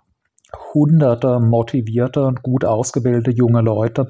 hunderte 0.73 1.39
motivierte 1.39 2.25
und 2.25 2.43
gut 2.43 2.65
ausgebildete 2.65 3.31
junge 3.31 3.61
Leute, 3.61 4.07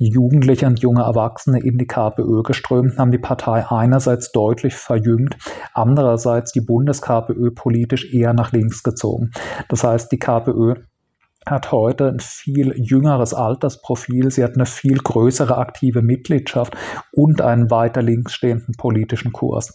Jugendliche 0.00 0.66
und 0.66 0.78
junge 0.78 1.02
Erwachsene 1.02 1.58
in 1.58 1.76
die 1.76 1.88
KPÖ 1.88 2.44
geströmt, 2.44 2.98
haben 2.98 3.10
die 3.10 3.18
Partei 3.18 3.66
einerseits 3.68 4.30
deutlich 4.30 4.76
verjüngt, 4.76 5.36
andererseits 5.74 6.52
die 6.52 6.60
Bundes-KPÖ 6.60 7.50
politisch 7.50 8.14
eher 8.14 8.32
nach 8.32 8.52
links 8.52 8.84
gezogen. 8.84 9.32
Das 9.68 9.82
heißt, 9.82 10.12
die 10.12 10.20
KPÖ 10.20 10.74
hat 11.50 11.72
heute 11.72 12.08
ein 12.08 12.20
viel 12.20 12.72
jüngeres 12.76 13.34
Altersprofil, 13.34 14.30
sie 14.30 14.44
hat 14.44 14.54
eine 14.54 14.66
viel 14.66 14.98
größere 14.98 15.56
aktive 15.58 16.02
Mitgliedschaft 16.02 16.76
und 17.12 17.40
einen 17.40 17.70
weiter 17.70 18.02
links 18.02 18.34
stehenden 18.34 18.74
politischen 18.76 19.32
Kurs. 19.32 19.74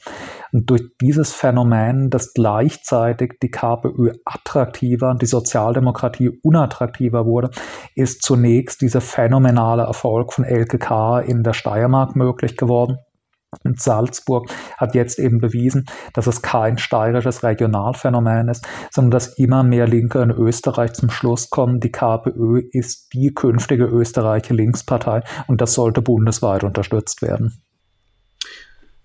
Und 0.52 0.70
durch 0.70 0.84
dieses 1.02 1.34
Phänomen, 1.34 2.10
dass 2.10 2.34
gleichzeitig 2.34 3.40
die 3.42 3.52
KPÖ 3.52 4.14
attraktiver 4.26 5.10
und 5.10 5.22
die 5.22 5.28
Sozialdemokratie 5.28 6.30
unattraktiver 6.44 7.26
wurde, 7.26 7.50
ist 7.96 8.24
zunächst 8.24 8.82
dieser 8.82 9.02
phänomenale 9.02 9.84
Erfolg 9.84 10.34
von 10.34 10.46
LKK 10.46 11.20
in 11.20 11.44
der 11.44 11.54
Steiermark 11.54 12.16
möglich 12.16 12.58
geworden. 12.58 12.98
Und 13.64 13.82
Salzburg 13.82 14.50
hat 14.78 14.96
jetzt 14.96 15.20
eben 15.20 15.40
bewiesen, 15.40 15.86
dass 16.14 16.28
es 16.28 16.42
kein 16.42 16.78
steirisches 16.78 17.44
Regionalphänomen 17.44 18.50
ist, 18.50 18.66
sondern 18.92 19.12
dass 19.12 19.38
immer 19.38 19.64
mehr 19.64 19.88
Linke 19.88 20.22
in 20.22 20.32
Österreich 20.32 20.94
zum 20.94 21.10
Schluss 21.10 21.50
kommen, 21.50 21.80
die 21.80 21.92
KPÖ 21.92 22.62
ist 22.72 23.14
die 23.14 23.34
künftige 23.34 23.86
österreichische 23.86 24.54
Linkspartei 24.54 25.24
und 25.48 25.62
das 25.62 25.74
sollte 25.74 26.02
bundesweit 26.02 26.64
unterstützt 26.64 27.22
werden. 27.22 27.64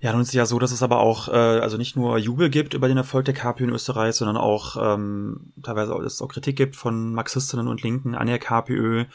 Ja, 0.01 0.13
nun 0.13 0.21
ist 0.23 0.29
es 0.29 0.35
ja 0.35 0.47
so, 0.47 0.61
dass 0.61 0.71
es 0.71 0.85
aber 0.85 1.01
auch, 1.01 1.29
äh, 1.29 1.33
also 1.33 1.77
nicht 1.77 1.97
nur 1.97 2.19
Jubel 2.19 2.51
gibt 2.51 2.73
über 2.75 2.87
den 2.87 2.99
Erfolg 2.99 3.25
der 3.25 3.35
KPÖ 3.35 3.65
in 3.65 3.71
Österreich, 3.71 4.15
sondern 4.15 4.37
auch 4.37 4.77
ähm, 4.81 5.53
teilweise 5.63 5.93
auch, 5.95 6.01
es 6.01 6.23
auch 6.23 6.29
Kritik 6.29 6.55
gibt 6.55 6.77
von 6.77 7.13
Marxistinnen 7.13 7.67
und 7.67 7.83
Linken 7.83 8.15
an 8.15 8.29
der 8.29 8.39
KPÖ. 8.39 9.07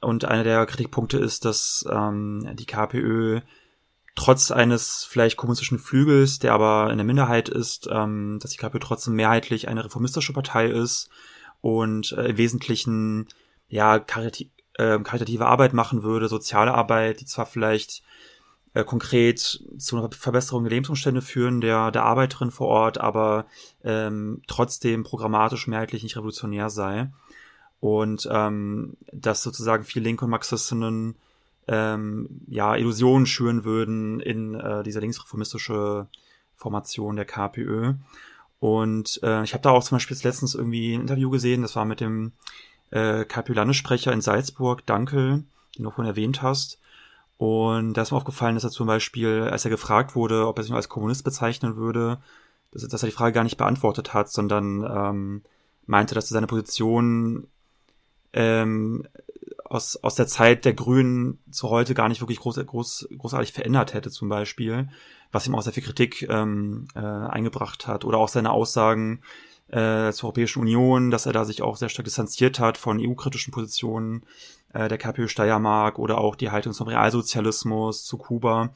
Und 0.00 0.24
einer 0.24 0.42
der 0.42 0.64
Kritikpunkte 0.64 1.18
ist, 1.18 1.44
dass 1.44 1.84
ähm, 1.90 2.48
die 2.54 2.64
KPÖ 2.64 3.40
trotz 4.14 4.50
eines 4.50 5.04
vielleicht 5.04 5.36
kommunistischen 5.36 5.78
Flügels, 5.78 6.38
der 6.38 6.52
aber 6.52 6.90
in 6.90 6.98
der 6.98 7.06
Minderheit 7.06 7.48
ist, 7.48 7.88
ähm, 7.90 8.38
dass 8.40 8.50
die 8.50 8.58
KPÖ 8.58 8.78
trotzdem 8.78 9.14
mehrheitlich 9.14 9.68
eine 9.68 9.84
reformistische 9.84 10.32
Partei 10.32 10.66
ist 10.66 11.08
und 11.60 12.12
äh, 12.12 12.26
im 12.26 12.36
Wesentlichen 12.36 13.28
ja 13.68 13.98
karitativ, 13.98 14.48
äh, 14.74 14.98
karitative 14.98 15.46
Arbeit 15.46 15.72
machen 15.72 16.02
würde, 16.02 16.28
soziale 16.28 16.74
Arbeit, 16.74 17.20
die 17.20 17.26
zwar 17.26 17.46
vielleicht 17.46 18.02
äh, 18.74 18.84
konkret 18.84 19.62
zu 19.78 19.96
einer 19.96 20.10
Verbesserung 20.10 20.64
der 20.64 20.72
Lebensumstände 20.72 21.22
führen 21.22 21.60
der, 21.60 21.90
der 21.90 22.04
Arbeiterin 22.04 22.50
vor 22.50 22.68
Ort, 22.68 22.98
aber 22.98 23.46
ähm, 23.84 24.42
trotzdem 24.46 25.04
programmatisch 25.04 25.66
mehrheitlich 25.66 26.02
nicht 26.02 26.16
revolutionär 26.16 26.70
sei. 26.70 27.10
Und 27.80 28.28
ähm, 28.30 28.96
dass 29.12 29.42
sozusagen 29.42 29.84
viele 29.84 30.04
Linke 30.04 30.24
und 30.24 30.30
Marxistinnen 30.30 31.16
ähm, 31.68 32.28
ja, 32.48 32.74
Illusionen 32.76 33.26
schüren 33.26 33.64
würden 33.64 34.20
in 34.20 34.54
äh, 34.54 34.82
dieser 34.82 35.00
linksreformistische 35.00 36.08
Formation 36.54 37.16
der 37.16 37.24
KPÖ. 37.24 37.94
Und 38.58 39.20
äh, 39.22 39.42
ich 39.42 39.54
habe 39.54 39.62
da 39.62 39.70
auch 39.70 39.82
zum 39.82 39.96
Beispiel 39.96 40.16
letztens 40.22 40.54
irgendwie 40.54 40.94
ein 40.94 41.02
Interview 41.02 41.30
gesehen, 41.30 41.62
das 41.62 41.74
war 41.74 41.84
mit 41.84 42.00
dem 42.00 42.32
äh, 42.90 43.24
KPÖ-Landessprecher 43.24 44.12
in 44.12 44.20
Salzburg, 44.20 44.86
Dankel, 44.86 45.44
den 45.76 45.84
du 45.84 45.90
vorhin 45.90 46.10
erwähnt 46.10 46.42
hast. 46.42 46.78
Und 47.38 47.94
da 47.94 48.02
ist 48.02 48.12
mir 48.12 48.18
aufgefallen, 48.18 48.54
dass 48.54 48.64
er 48.64 48.70
zum 48.70 48.86
Beispiel, 48.86 49.48
als 49.50 49.64
er 49.64 49.70
gefragt 49.70 50.14
wurde, 50.14 50.46
ob 50.46 50.58
er 50.58 50.62
sich 50.62 50.70
nur 50.70 50.76
als 50.76 50.88
Kommunist 50.88 51.24
bezeichnen 51.24 51.76
würde, 51.76 52.18
dass, 52.70 52.86
dass 52.86 53.02
er 53.02 53.08
die 53.08 53.14
Frage 53.14 53.32
gar 53.32 53.42
nicht 53.42 53.56
beantwortet 53.56 54.14
hat, 54.14 54.30
sondern 54.30 54.84
ähm, 54.84 55.42
meinte, 55.86 56.14
dass 56.14 56.26
er 56.26 56.34
seine 56.34 56.46
Position 56.46 57.48
ähm, 58.32 59.06
aus, 59.72 59.96
aus 59.96 60.14
der 60.14 60.26
Zeit 60.26 60.64
der 60.64 60.74
Grünen 60.74 61.38
zu 61.50 61.70
heute 61.70 61.94
gar 61.94 62.08
nicht 62.08 62.20
wirklich 62.20 62.40
groß, 62.40 62.64
groß, 62.66 63.08
großartig 63.16 63.52
verändert 63.52 63.94
hätte, 63.94 64.10
zum 64.10 64.28
Beispiel, 64.28 64.88
was 65.30 65.46
ihm 65.46 65.54
auch 65.54 65.62
sehr 65.62 65.72
viel 65.72 65.82
Kritik 65.82 66.26
ähm, 66.28 66.88
äh, 66.94 67.00
eingebracht 67.00 67.86
hat. 67.86 68.04
Oder 68.04 68.18
auch 68.18 68.28
seine 68.28 68.50
Aussagen 68.50 69.22
äh, 69.68 70.12
zur 70.12 70.28
Europäischen 70.28 70.60
Union, 70.60 71.10
dass 71.10 71.26
er 71.26 71.32
da 71.32 71.44
sich 71.44 71.62
auch 71.62 71.76
sehr 71.76 71.88
stark 71.88 72.04
distanziert 72.04 72.60
hat 72.60 72.76
von 72.76 73.00
EU-kritischen 73.00 73.52
Positionen 73.52 74.24
äh, 74.72 74.88
der 74.88 74.98
KPÖ 74.98 75.28
Steiermark 75.28 75.98
oder 75.98 76.18
auch 76.18 76.36
die 76.36 76.50
Haltung 76.50 76.72
zum 76.72 76.88
Realsozialismus 76.88 78.04
zu 78.04 78.18
Kuba 78.18 78.72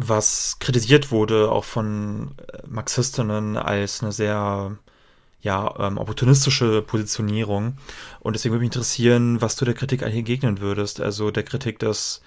was 0.00 0.58
kritisiert 0.60 1.10
wurde, 1.10 1.50
auch 1.50 1.64
von 1.64 2.36
äh, 2.38 2.62
Marxistinnen 2.68 3.56
als 3.56 4.00
eine 4.00 4.12
sehr 4.12 4.78
ja, 5.40 5.72
ähm, 5.78 5.98
opportunistische 5.98 6.82
Positionierung. 6.82 7.74
Und 8.20 8.34
deswegen 8.34 8.52
würde 8.52 8.60
mich 8.60 8.74
interessieren, 8.74 9.40
was 9.40 9.56
du 9.56 9.64
der 9.64 9.74
Kritik 9.74 10.02
eigentlich 10.02 10.18
entgegnen 10.18 10.60
würdest. 10.60 11.00
Also 11.00 11.30
der 11.30 11.44
Kritik, 11.44 11.78
dass 11.78 12.22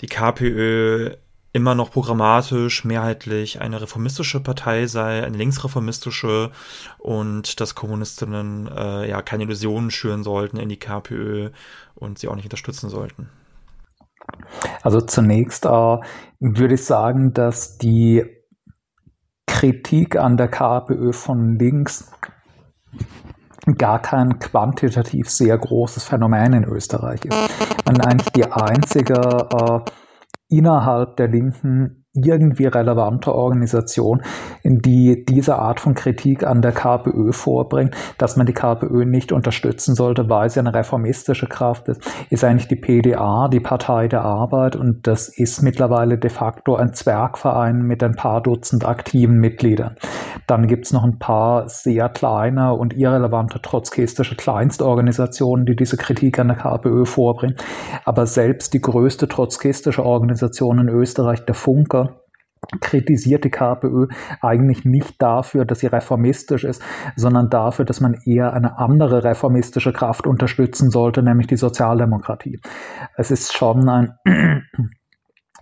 die 0.00 0.06
KPÖ 0.06 1.16
immer 1.52 1.74
noch 1.74 1.90
programmatisch 1.90 2.84
mehrheitlich 2.84 3.60
eine 3.60 3.82
reformistische 3.82 4.40
Partei 4.40 4.86
sei, 4.86 5.24
eine 5.24 5.36
linksreformistische 5.36 6.50
und 6.98 7.60
dass 7.60 7.74
Kommunistinnen 7.74 8.68
äh, 8.68 9.08
ja 9.08 9.20
keine 9.20 9.44
Illusionen 9.44 9.90
schüren 9.90 10.22
sollten 10.22 10.58
in 10.58 10.68
die 10.68 10.78
KPÖ 10.78 11.50
und 11.94 12.18
sie 12.18 12.28
auch 12.28 12.36
nicht 12.36 12.44
unterstützen 12.44 12.88
sollten. 12.88 13.28
Also 14.82 15.00
zunächst 15.00 15.66
äh, 15.66 15.68
würde 16.38 16.74
ich 16.74 16.84
sagen, 16.84 17.32
dass 17.32 17.78
die 17.78 18.24
Kritik 19.46 20.16
an 20.16 20.36
der 20.36 20.48
KPÖ 20.48 21.12
von 21.12 21.58
links 21.58 22.12
gar 23.76 24.00
kein 24.00 24.38
quantitativ 24.38 25.28
sehr 25.28 25.56
großes 25.56 26.04
Phänomen 26.04 26.54
in 26.54 26.64
Österreich 26.64 27.24
ist. 27.24 27.50
Und 27.86 28.06
eigentlich 28.06 28.32
die 28.32 28.44
einzige 28.44 29.14
äh, 29.14 29.80
innerhalb 30.48 31.16
der 31.16 31.28
Linken 31.28 31.99
irgendwie 32.12 32.66
relevante 32.66 33.32
Organisation, 33.32 34.22
die 34.64 35.24
diese 35.24 35.56
Art 35.56 35.78
von 35.78 35.94
Kritik 35.94 36.44
an 36.44 36.60
der 36.60 36.72
KPÖ 36.72 37.30
vorbringt, 37.30 37.94
dass 38.18 38.36
man 38.36 38.46
die 38.46 38.52
KPÖ 38.52 39.04
nicht 39.04 39.30
unterstützen 39.30 39.94
sollte, 39.94 40.28
weil 40.28 40.50
sie 40.50 40.58
eine 40.58 40.74
reformistische 40.74 41.46
Kraft 41.46 41.88
ist, 41.88 42.02
ist 42.30 42.42
eigentlich 42.42 42.66
die 42.66 42.76
PDA, 42.76 43.48
die 43.48 43.60
Partei 43.60 44.08
der 44.08 44.22
Arbeit. 44.22 44.74
Und 44.74 45.06
das 45.06 45.28
ist 45.28 45.62
mittlerweile 45.62 46.18
de 46.18 46.30
facto 46.30 46.74
ein 46.74 46.94
Zwergverein 46.94 47.82
mit 47.82 48.02
ein 48.02 48.16
paar 48.16 48.42
Dutzend 48.42 48.84
aktiven 48.84 49.38
Mitgliedern. 49.38 49.94
Dann 50.48 50.66
gibt's 50.66 50.92
noch 50.92 51.04
ein 51.04 51.18
paar 51.20 51.68
sehr 51.68 52.08
kleine 52.08 52.74
und 52.74 52.96
irrelevante 52.96 53.60
trotzkistische 53.62 54.34
Kleinstorganisationen, 54.34 55.64
die 55.64 55.76
diese 55.76 55.96
Kritik 55.96 56.40
an 56.40 56.48
der 56.48 56.56
KPÖ 56.56 57.04
vorbringen. 57.04 57.54
Aber 58.04 58.26
selbst 58.26 58.74
die 58.74 58.80
größte 58.80 59.28
trotzkistische 59.28 60.04
Organisation 60.04 60.80
in 60.80 60.88
Österreich, 60.88 61.44
der 61.44 61.54
Funker, 61.54 62.00
kritisiert 62.80 63.44
die 63.44 63.50
KPÖ 63.50 64.08
eigentlich 64.40 64.84
nicht 64.84 65.20
dafür, 65.20 65.64
dass 65.64 65.80
sie 65.80 65.86
reformistisch 65.86 66.64
ist, 66.64 66.82
sondern 67.16 67.48
dafür, 67.50 67.84
dass 67.84 68.00
man 68.00 68.16
eher 68.24 68.52
eine 68.52 68.78
andere 68.78 69.24
reformistische 69.24 69.92
Kraft 69.92 70.26
unterstützen 70.26 70.90
sollte, 70.90 71.22
nämlich 71.22 71.46
die 71.46 71.56
Sozialdemokratie. 71.56 72.60
Es 73.16 73.30
ist 73.30 73.52
schon 73.52 73.88
ein 73.88 74.12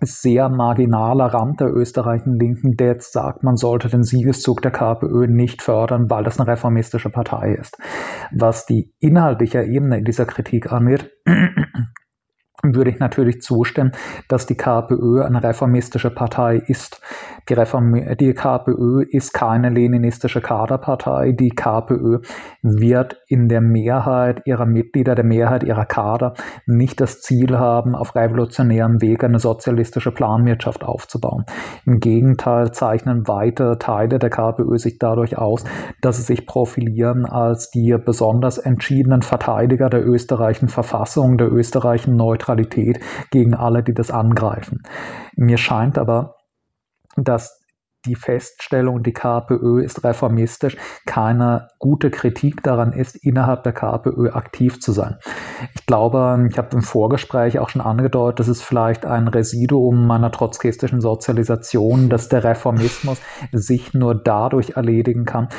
sehr 0.01 0.49
marginaler 0.49 1.25
Rand 1.25 1.59
der 1.59 1.73
österreichischen 1.73 2.37
Linken, 2.37 2.77
der 2.77 2.87
jetzt 2.87 3.11
sagt, 3.11 3.43
man 3.43 3.55
sollte 3.55 3.89
den 3.89 4.03
Siegeszug 4.03 4.61
der 4.61 4.71
KPÖ 4.71 5.27
nicht 5.27 5.61
fördern, 5.61 6.09
weil 6.09 6.23
das 6.23 6.39
eine 6.39 6.49
reformistische 6.49 7.09
Partei 7.09 7.55
ist. 7.59 7.77
Was 8.31 8.65
die 8.65 8.93
inhaltliche 8.99 9.63
Ebene 9.63 9.97
in 9.97 10.05
dieser 10.05 10.25
Kritik 10.25 10.71
angeht, 10.71 11.11
würde 12.63 12.91
ich 12.91 12.99
natürlich 12.99 13.41
zustimmen, 13.41 13.91
dass 14.27 14.45
die 14.45 14.55
KPÖ 14.55 15.23
eine 15.23 15.43
reformistische 15.43 16.09
Partei 16.09 16.57
ist. 16.57 17.01
Die, 17.47 17.53
Reform 17.53 17.93
die 18.19 18.33
KPÖ 18.33 19.03
ist 19.09 19.33
keine 19.33 19.69
leninistische 19.69 20.41
Kaderpartei. 20.41 21.31
Die 21.31 21.49
KPÖ 21.49 22.19
wird 22.61 23.17
in 23.27 23.47
der 23.47 23.61
Mehrheit 23.61 24.41
ihrer 24.45 24.65
Mitglieder, 24.65 25.15
der 25.15 25.25
Mehrheit 25.25 25.63
ihrer 25.63 25.85
Kader 25.85 26.33
nicht 26.65 26.99
das 26.99 27.21
Ziel 27.21 27.57
haben, 27.57 27.95
auf 27.95 28.15
revolutionärem 28.15 29.01
Weg 29.01 29.23
eine 29.23 29.39
sozialistische 29.39 30.11
Planwirtschaft 30.11 30.83
aufzubauen. 30.83 31.45
Im 31.85 31.99
Gegenteil 31.99 32.71
zeichnen 32.71 33.27
weite 33.27 33.77
Teile 33.79 34.19
der 34.19 34.29
KPÖ 34.29 34.77
sich 34.77 34.99
dadurch 34.99 35.37
aus, 35.37 35.63
dass 36.01 36.17
sie 36.17 36.23
sich 36.23 36.45
profilieren 36.45 37.25
als 37.25 37.71
die 37.71 37.95
besonders 38.03 38.57
entschiedenen 38.57 39.21
Verteidiger 39.21 39.89
der 39.89 40.05
österreichischen 40.05 40.69
Verfassung, 40.69 41.37
der 41.37 41.51
österreichischen 41.51 42.15
Neutralität 42.15 42.48
Neutralität 42.49 42.99
gegen 43.31 43.53
alle, 43.53 43.83
die 43.83 43.93
das 43.93 44.11
angreifen. 44.11 44.81
Mir 45.35 45.57
scheint 45.57 45.97
aber, 45.97 46.35
dass 47.15 47.59
die 48.05 48.15
Feststellung, 48.15 49.03
die 49.03 49.11
KPÖ 49.11 49.81
ist 49.83 50.05
reformistisch, 50.05 50.77
keine 51.05 51.67
gute 51.79 52.09
Kritik 52.09 52.63
daran 52.63 52.93
ist, 52.93 53.17
innerhalb 53.17 53.63
der 53.63 53.73
KPÖ 53.73 54.29
aktiv 54.31 54.79
zu 54.79 54.93
sein. 54.93 55.17
Ich 55.75 55.85
glaube, 55.85 56.47
ich 56.49 56.57
habe 56.57 56.77
im 56.77 56.81
Vorgespräch 56.81 57.59
auch 57.59 57.67
schon 57.67 57.81
angedeutet, 57.81 58.39
dass 58.39 58.47
es 58.47 58.61
vielleicht 58.61 59.05
ein 59.05 59.27
Residuum 59.27 60.07
meiner 60.07 60.31
trotzkistischen 60.31 61.01
Sozialisation, 61.01 62.07
dass 62.07 62.29
der 62.29 62.45
Reformismus 62.45 63.19
sich 63.51 63.93
nur 63.93 64.15
dadurch 64.15 64.77
erledigen 64.77 65.25
kann, 65.25 65.49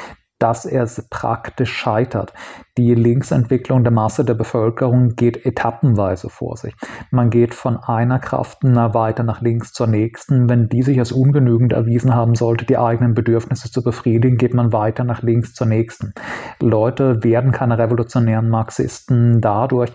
dass 0.40 0.64
er 0.64 0.88
praktisch 1.10 1.72
scheitert. 1.72 2.32
Die 2.76 2.94
Linksentwicklung 2.94 3.84
der 3.84 3.92
Masse 3.92 4.24
der 4.24 4.34
Bevölkerung 4.34 5.10
geht 5.14 5.44
etappenweise 5.44 6.30
vor 6.30 6.56
sich. 6.56 6.74
Man 7.10 7.30
geht 7.30 7.54
von 7.54 7.76
einer 7.76 8.18
Kraft 8.18 8.64
weiter 8.64 9.22
nach 9.22 9.42
links 9.42 9.72
zur 9.72 9.86
nächsten. 9.86 10.48
Wenn 10.48 10.68
die 10.68 10.82
sich 10.82 10.98
als 10.98 11.12
ungenügend 11.12 11.72
erwiesen 11.72 12.14
haben 12.14 12.34
sollte, 12.34 12.64
die 12.64 12.78
eigenen 12.78 13.14
Bedürfnisse 13.14 13.70
zu 13.70 13.82
befriedigen, 13.82 14.38
geht 14.38 14.54
man 14.54 14.72
weiter 14.72 15.04
nach 15.04 15.22
links 15.22 15.52
zur 15.52 15.66
nächsten. 15.66 16.14
Leute 16.60 17.22
werden 17.22 17.52
keine 17.52 17.78
revolutionären 17.78 18.48
Marxisten 18.48 19.40
dadurch, 19.40 19.92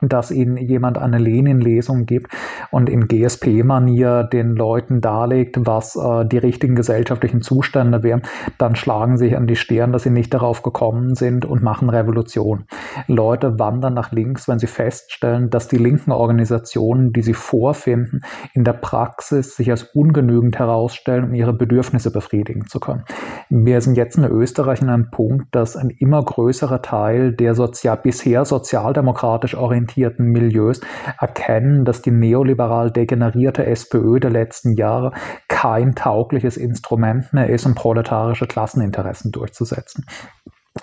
dass 0.00 0.30
ihnen 0.30 0.56
jemand 0.56 0.98
eine 0.98 1.18
Lenin-Lesung 1.18 2.06
gibt 2.06 2.32
und 2.70 2.88
in 2.88 3.08
GSP-Manier 3.08 4.24
den 4.24 4.54
Leuten 4.54 5.00
darlegt, 5.00 5.56
was 5.66 5.96
äh, 5.96 6.24
die 6.26 6.38
richtigen 6.38 6.74
gesellschaftlichen 6.74 7.42
Zustände 7.42 8.02
wären, 8.02 8.22
dann 8.58 8.76
schlagen 8.76 9.16
sich 9.16 9.36
an 9.36 9.46
die 9.46 9.56
Stirn, 9.56 9.92
dass 9.92 10.04
sie 10.04 10.10
nicht 10.10 10.32
darauf 10.34 10.62
gekommen 10.62 11.14
sind 11.14 11.44
und 11.44 11.62
machen 11.62 11.90
Revolution. 11.90 12.64
Leute 13.06 13.58
wandern 13.58 13.94
nach 13.94 14.12
links, 14.12 14.48
wenn 14.48 14.58
sie 14.58 14.66
feststellen, 14.66 15.50
dass 15.50 15.68
die 15.68 15.78
linken 15.78 16.12
Organisationen, 16.12 17.12
die 17.12 17.22
sie 17.22 17.34
vorfinden, 17.34 18.22
in 18.54 18.64
der 18.64 18.72
Praxis 18.72 19.56
sich 19.56 19.70
als 19.70 19.82
ungenügend 19.82 20.58
herausstellen, 20.58 21.24
um 21.24 21.34
ihre 21.34 21.52
Bedürfnisse 21.52 22.10
befriedigen 22.10 22.66
zu 22.66 22.80
können. 22.80 23.04
Wir 23.50 23.80
sind 23.80 23.96
jetzt 23.96 24.16
in 24.16 24.24
Österreich 24.24 24.82
in 24.82 24.88
einem 24.88 25.10
Punkt, 25.10 25.54
dass 25.54 25.76
ein 25.76 25.90
immer 25.90 26.22
größerer 26.22 26.82
Teil 26.82 27.32
der 27.32 27.54
sozial 27.54 27.98
bisher 27.98 28.44
sozialdemokratisch 28.44 29.54
orientierten 29.54 29.81
orientierten 29.82 30.26
Milieus 30.26 30.80
erkennen, 31.20 31.84
dass 31.84 32.02
die 32.02 32.10
neoliberal 32.10 32.90
degenerierte 32.90 33.66
SPÖ 33.66 34.20
der 34.20 34.30
letzten 34.30 34.74
Jahre 34.74 35.12
kein 35.48 35.94
taugliches 35.94 36.56
Instrument 36.56 37.32
mehr 37.32 37.48
ist, 37.48 37.66
um 37.66 37.74
proletarische 37.74 38.46
Klasseninteressen 38.46 39.32
durchzusetzen. 39.32 40.04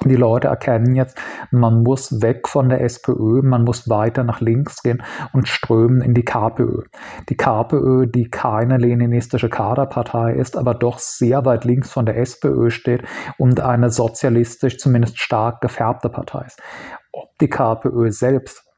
Die 0.06 0.16
Leute 0.16 0.50
erkennen 0.50 0.94
jetzt, 0.94 1.18
man 1.50 1.82
muss 1.82 2.22
weg 2.22 2.48
von 2.48 2.70
der 2.70 2.82
SPÖ, 2.82 3.42
man 3.42 3.64
muss 3.64 3.90
weiter 3.90 4.24
nach 4.24 4.40
links 4.40 4.84
gehen 4.84 5.02
und 5.34 5.48
strömen 5.48 6.02
in 6.02 6.14
die 6.14 6.24
KPÖ. 6.24 6.84
Die 7.28 7.36
KPÖ, 7.36 8.06
die 8.06 8.30
keine 8.30 8.78
leninistische 8.78 9.50
Kaderpartei 9.50 10.34
ist, 10.34 10.58
aber 10.58 10.76
doch 10.76 11.00
sehr 11.00 11.44
weit 11.44 11.66
links 11.66 11.92
von 11.92 12.06
der 12.06 12.18
SPÖ 12.18 12.70
steht 12.70 13.02
und 13.40 13.62
eine 13.62 13.90
sozialistisch 13.90 14.78
zumindest 14.78 15.18
stark 15.18 15.60
gefärbte 15.60 16.10
Partei 16.10 16.46
ist. 16.46 16.62
Ob 17.12 17.36
die 17.40 17.50
KPÖ 17.50 18.12
selbst 18.12 18.69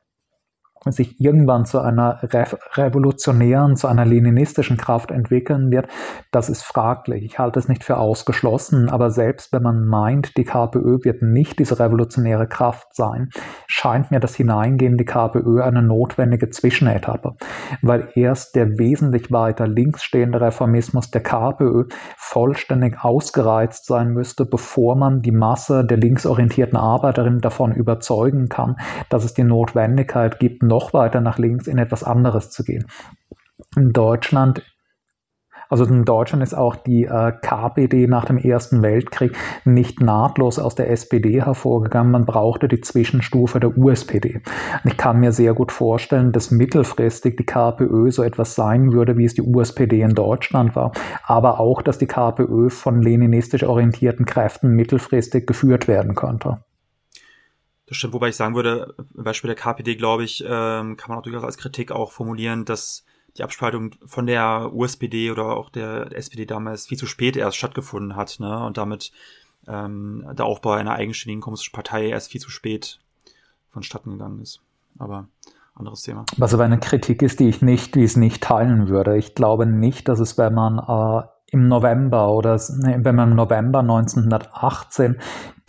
sich 0.90 1.22
irgendwann 1.22 1.66
zu 1.66 1.80
einer 1.80 2.20
revolutionären, 2.24 3.76
zu 3.76 3.88
einer 3.88 4.06
leninistischen 4.06 4.78
Kraft 4.78 5.12
entwickeln 5.12 5.70
wird, 5.70 5.88
das 6.32 6.50
ist 6.50 6.64
fraglich. 6.64 7.24
Ich 7.24 7.38
halte 7.38 7.60
es 7.60 7.68
nicht 7.68 7.84
für 7.84 7.98
ausgeschlossen, 7.98 8.90
aber 8.90 9.12
selbst 9.12 9.54
wenn 9.54 9.62
man 9.62 9.86
meint, 9.86 10.38
die 10.38 10.44
KPÖ 10.44 11.04
wird 11.04 11.22
nicht 11.22 11.60
diese 11.60 11.80
revolutionäre 11.80 12.48
Kraft 12.48 12.96
sein, 12.96 13.30
scheint 13.68 14.10
mir 14.10 14.20
das 14.20 14.36
Hineingehen 14.36 14.94
in 14.94 14.98
die 14.98 15.06
KPÖ 15.06 15.62
eine 15.62 15.84
notwendige 15.84 16.50
Zwischenetappe, 16.50 17.36
weil 17.84 18.10
erst 18.16 18.56
der 18.56 18.80
wesentlich 18.80 19.32
weiter 19.32 19.68
links 19.68 20.04
stehende 20.04 20.42
Reformismus 20.42 21.12
der 21.12 21.22
KPÖ 21.22 21.86
vollständig 22.18 23.04
ausgereizt 23.04 23.86
sein 23.86 24.14
müsste, 24.14 24.46
bevor 24.46 24.96
man 24.96 25.22
die 25.22 25.32
Masse 25.32 25.86
der 25.86 25.98
linksorientierten 25.98 26.78
Arbeiterinnen 26.78 27.42
davon 27.42 27.72
überzeugen 27.72 28.50
kann, 28.50 28.78
dass 29.10 29.24
es 29.24 29.36
die 29.36 29.44
Notwendigkeit 29.44 30.40
gibt, 30.40 30.64
noch 30.72 30.94
weiter 30.94 31.20
nach 31.20 31.38
links 31.38 31.68
in 31.68 31.78
etwas 31.78 32.04
anderes 32.04 32.50
zu 32.50 32.64
gehen. 32.64 32.88
In 33.76 33.92
Deutschland 33.92 34.64
also 35.72 35.86
in 35.86 36.04
Deutschland 36.04 36.44
ist 36.44 36.54
auch 36.54 36.76
die 36.76 37.06
äh, 37.06 37.32
KPD 37.42 38.06
nach 38.08 38.26
dem 38.26 38.38
Ersten 38.38 38.82
Weltkrieg 38.82 39.38
nicht 39.64 40.02
nahtlos 40.02 40.60
aus 40.60 40.76
der 40.76 40.90
SPD 40.90 41.42
hervorgegangen. 41.42 42.12
Man 42.12 42.26
brauchte 42.26 42.68
die 42.68 42.82
Zwischenstufe 42.82 43.62
der 43.62 43.78
USPD. 43.78 44.42
Und 44.84 44.92
ich 44.92 44.98
kann 44.98 45.22
mir 45.22 45.32
sehr 45.32 45.54
gut 45.54 45.72
vorstellen, 45.72 46.34
dass 46.34 46.52
mittelfristig 46.52 47.38
die 47.38 47.46
KPÖ 47.46 48.12
so 48.12 48.22
etwas 48.22 48.56
sein 48.56 48.92
würde, 48.92 49.16
wie 49.16 49.24
es 49.24 49.34
die 49.34 49.44
USPD 49.44 50.02
in 50.02 50.14
Deutschland 50.14 50.76
war. 50.76 50.92
Aber 51.24 51.62
auch, 51.62 51.82
dass 51.82 51.98
die 51.98 52.08
KPÖ 52.08 52.68
von 52.68 53.02
leninistisch 53.02 53.64
orientierten 53.64 54.26
Kräften 54.26 54.72
mittelfristig 54.72 55.48
geführt 55.48 55.88
werden 55.88 56.16
könnte. 56.16 56.66
Das 57.92 57.98
stimmt, 57.98 58.14
wobei 58.14 58.30
ich 58.30 58.38
sagen 58.38 58.56
würde, 58.56 58.96
im 59.18 59.26
Beispiel 59.26 59.50
der 59.50 59.58
KPD, 59.58 59.98
glaube 59.98 60.24
ich, 60.24 60.42
ähm, 60.48 60.96
kann 60.96 61.10
man 61.10 61.18
auch 61.18 61.24
durchaus 61.24 61.44
als 61.44 61.58
Kritik 61.58 61.92
auch 61.92 62.14
formulieren, 62.14 62.64
dass 62.64 63.04
die 63.36 63.44
Abspaltung 63.44 63.92
von 64.06 64.26
der 64.26 64.72
USPD 64.74 65.30
oder 65.30 65.58
auch 65.58 65.70
der 65.70 66.10
SPD 66.16 66.46
damals 66.46 66.88
viel 66.88 66.98
zu 66.98 67.06
spät 67.06 67.36
erst 67.36 67.58
stattgefunden 67.58 68.16
hat, 68.16 68.40
ne? 68.40 68.64
Und 68.64 68.78
damit 68.78 69.12
ähm, 69.68 70.26
der 70.32 70.46
Aufbau 70.46 70.72
einer 70.72 70.94
eigenständigen 70.94 71.42
kommunistischen 71.42 71.74
Partei 71.74 72.08
erst 72.08 72.32
viel 72.32 72.40
zu 72.40 72.50
spät 72.50 73.02
vonstatten 73.72 74.12
gegangen 74.12 74.40
ist. 74.40 74.62
Aber 74.98 75.28
anderes 75.76 76.04
Thema. 76.04 76.26
Was 76.38 76.54
aber 76.54 76.64
eine 76.64 76.80
Kritik 76.80 77.22
ist, 77.22 77.42
die 77.42 77.50
ich 77.50 77.62
nicht, 77.62 77.96
die 77.96 78.04
es 78.04 78.16
nicht 78.16 78.42
teilen 78.42 78.88
würde. 78.88 79.18
Ich 79.18 79.36
glaube 79.36 79.66
nicht, 79.66 80.08
dass 80.08 80.22
es, 80.22 80.38
wenn 80.38 80.54
man 80.54 80.78
äh, 80.80 81.28
im 81.52 81.68
November 81.68 82.32
oder 82.32 82.56
wenn 82.56 83.16
man 83.16 83.32
im 83.32 83.36
November 83.36 83.80
1918 83.80 85.18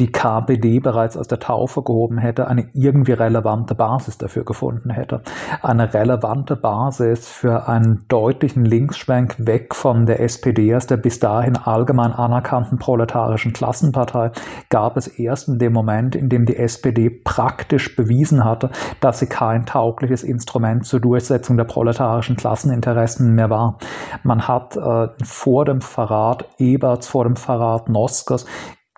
die 0.00 0.10
KPD 0.10 0.80
bereits 0.80 1.16
aus 1.16 1.28
der 1.28 1.38
Taufe 1.38 1.82
gehoben 1.82 2.18
hätte, 2.18 2.48
eine 2.48 2.66
irgendwie 2.72 3.12
relevante 3.12 3.74
Basis 3.74 4.18
dafür 4.18 4.44
gefunden 4.44 4.90
hätte. 4.90 5.22
Eine 5.62 5.94
relevante 5.94 6.56
Basis 6.56 7.28
für 7.28 7.68
einen 7.68 8.04
deutlichen 8.08 8.64
Linksschwenk 8.64 9.36
weg 9.38 9.74
von 9.74 10.06
der 10.06 10.20
SPD 10.20 10.74
als 10.74 10.86
der 10.86 10.96
bis 10.96 11.20
dahin 11.20 11.56
allgemein 11.56 12.12
anerkannten 12.12 12.78
proletarischen 12.78 13.52
Klassenpartei 13.52 14.32
gab 14.70 14.96
es 14.96 15.06
erst 15.06 15.48
in 15.48 15.58
dem 15.58 15.72
Moment, 15.72 16.16
in 16.16 16.28
dem 16.28 16.46
die 16.46 16.56
SPD 16.56 17.10
praktisch 17.10 17.94
bewiesen 17.94 18.44
hatte, 18.44 18.70
dass 19.00 19.20
sie 19.20 19.26
kein 19.26 19.66
taugliches 19.66 20.24
Instrument 20.24 20.84
zur 20.84 21.00
Durchsetzung 21.00 21.56
der 21.56 21.64
proletarischen 21.64 22.36
Klasseninteressen 22.36 23.34
mehr 23.34 23.50
war. 23.50 23.78
Man 24.24 24.48
hat 24.48 24.76
äh, 24.76 25.08
vor 25.22 25.64
dem 25.72 25.80
Verrat 25.80 26.46
Eberts, 26.58 27.08
vor 27.08 27.24
dem 27.24 27.36
Verrat 27.36 27.88
Noskers 27.88 28.46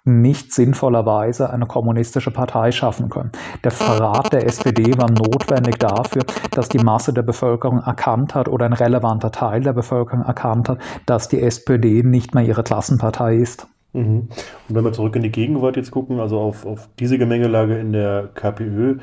nicht 0.05 0.53
sinnvollerweise 0.53 1.51
eine 1.51 1.65
kommunistische 1.67 2.31
Partei 2.31 2.73
schaffen 2.73 3.09
können. 3.09 3.33
Der 3.65 3.71
Verrat 3.71 4.33
der 4.35 4.45
SPD 4.45 4.99
war 4.99 5.11
notwendig 5.11 5.79
dafür, 5.79 6.23
dass 6.51 6.69
die 6.69 6.79
Masse 6.79 7.15
der 7.15 7.23
Bevölkerung 7.23 7.81
erkannt 7.81 8.35
hat 8.35 8.49
oder 8.49 8.67
ein 8.67 8.75
relevanter 8.75 9.33
Teil 9.33 9.63
der 9.63 9.73
Bevölkerung 9.73 10.23
erkannt 10.23 10.69
hat, 10.69 10.79
dass 11.07 11.29
die 11.29 11.41
SPD 11.41 12.03
nicht 12.03 12.35
mehr 12.35 12.45
ihre 12.45 12.63
Klassenpartei 12.63 13.37
ist. 13.37 13.67
Mhm. 13.95 14.29
Und 14.69 14.75
wenn 14.75 14.85
wir 14.85 14.93
zurück 14.93 15.17
in 15.17 15.23
die 15.23 15.31
Gegenwart 15.31 15.77
jetzt 15.77 15.91
gucken, 15.91 16.21
also 16.21 16.39
auf, 16.39 16.67
auf 16.67 16.91
diese 16.99 17.17
Gemengelage 17.17 17.79
in 17.79 17.93
der 17.93 18.29
KPÖ, 18.35 18.99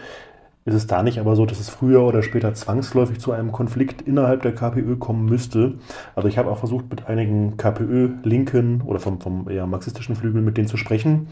ist 0.66 0.76
es 0.76 0.88
da 0.88 1.02
nicht 1.02 1.20
aber 1.20 1.36
so, 1.36 1.46
dass 1.46 1.60
es 1.60 1.70
früher 1.70 2.04
oder 2.04 2.22
später 2.22 2.54
zwangsläufig 2.54 3.20
zu 3.20 3.32
einem 3.32 3.52
Konflikt 3.52 4.02
innerhalb 4.04 4.44
der 4.44 4.54
KPÖ 4.54 4.96
kommen 4.98 5.26
müsste? 5.26 5.76
Also 6.16 6.28
ich 6.28 6.38
habe 6.38 6.52
auch 6.52 6.60
versucht, 6.60 6.90
mit 6.90 7.08
einigen 7.08 7.58
KPÖ-Linken 7.58 8.82
oder 8.82 9.00
vom, 9.00 9.20
vom 9.20 9.50
eher 9.50 9.66
marxistischen 9.66 10.16
Flügel 10.16 10.42
mit 10.42 10.58
denen 10.58 10.68
zu 10.68 10.78
sprechen. 10.78 11.28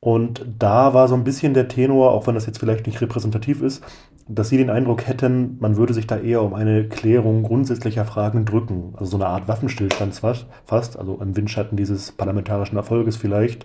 Und 0.00 0.44
da 0.58 0.94
war 0.94 1.06
so 1.06 1.14
ein 1.14 1.24
bisschen 1.24 1.54
der 1.54 1.68
Tenor, 1.68 2.10
auch 2.10 2.26
wenn 2.26 2.34
das 2.34 2.46
jetzt 2.46 2.58
vielleicht 2.58 2.86
nicht 2.86 3.00
repräsentativ 3.00 3.62
ist, 3.62 3.84
dass 4.28 4.48
sie 4.48 4.56
den 4.56 4.70
Eindruck 4.70 5.06
hätten, 5.06 5.56
man 5.60 5.76
würde 5.76 5.94
sich 5.94 6.06
da 6.06 6.16
eher 6.18 6.42
um 6.42 6.54
eine 6.54 6.88
Klärung 6.88 7.42
grundsätzlicher 7.42 8.04
Fragen 8.04 8.44
drücken. 8.44 8.94
Also 8.94 9.12
so 9.12 9.16
eine 9.16 9.26
Art 9.26 9.48
Waffenstillstand 9.48 10.20
fast, 10.64 10.98
also 10.98 11.18
im 11.20 11.36
Windschatten 11.36 11.76
dieses 11.76 12.12
parlamentarischen 12.12 12.76
Erfolges 12.76 13.16
vielleicht, 13.16 13.64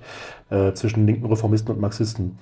äh, 0.50 0.74
zwischen 0.74 1.08
linken 1.08 1.26
Reformisten 1.26 1.74
und 1.74 1.82
Marxisten. 1.82 2.38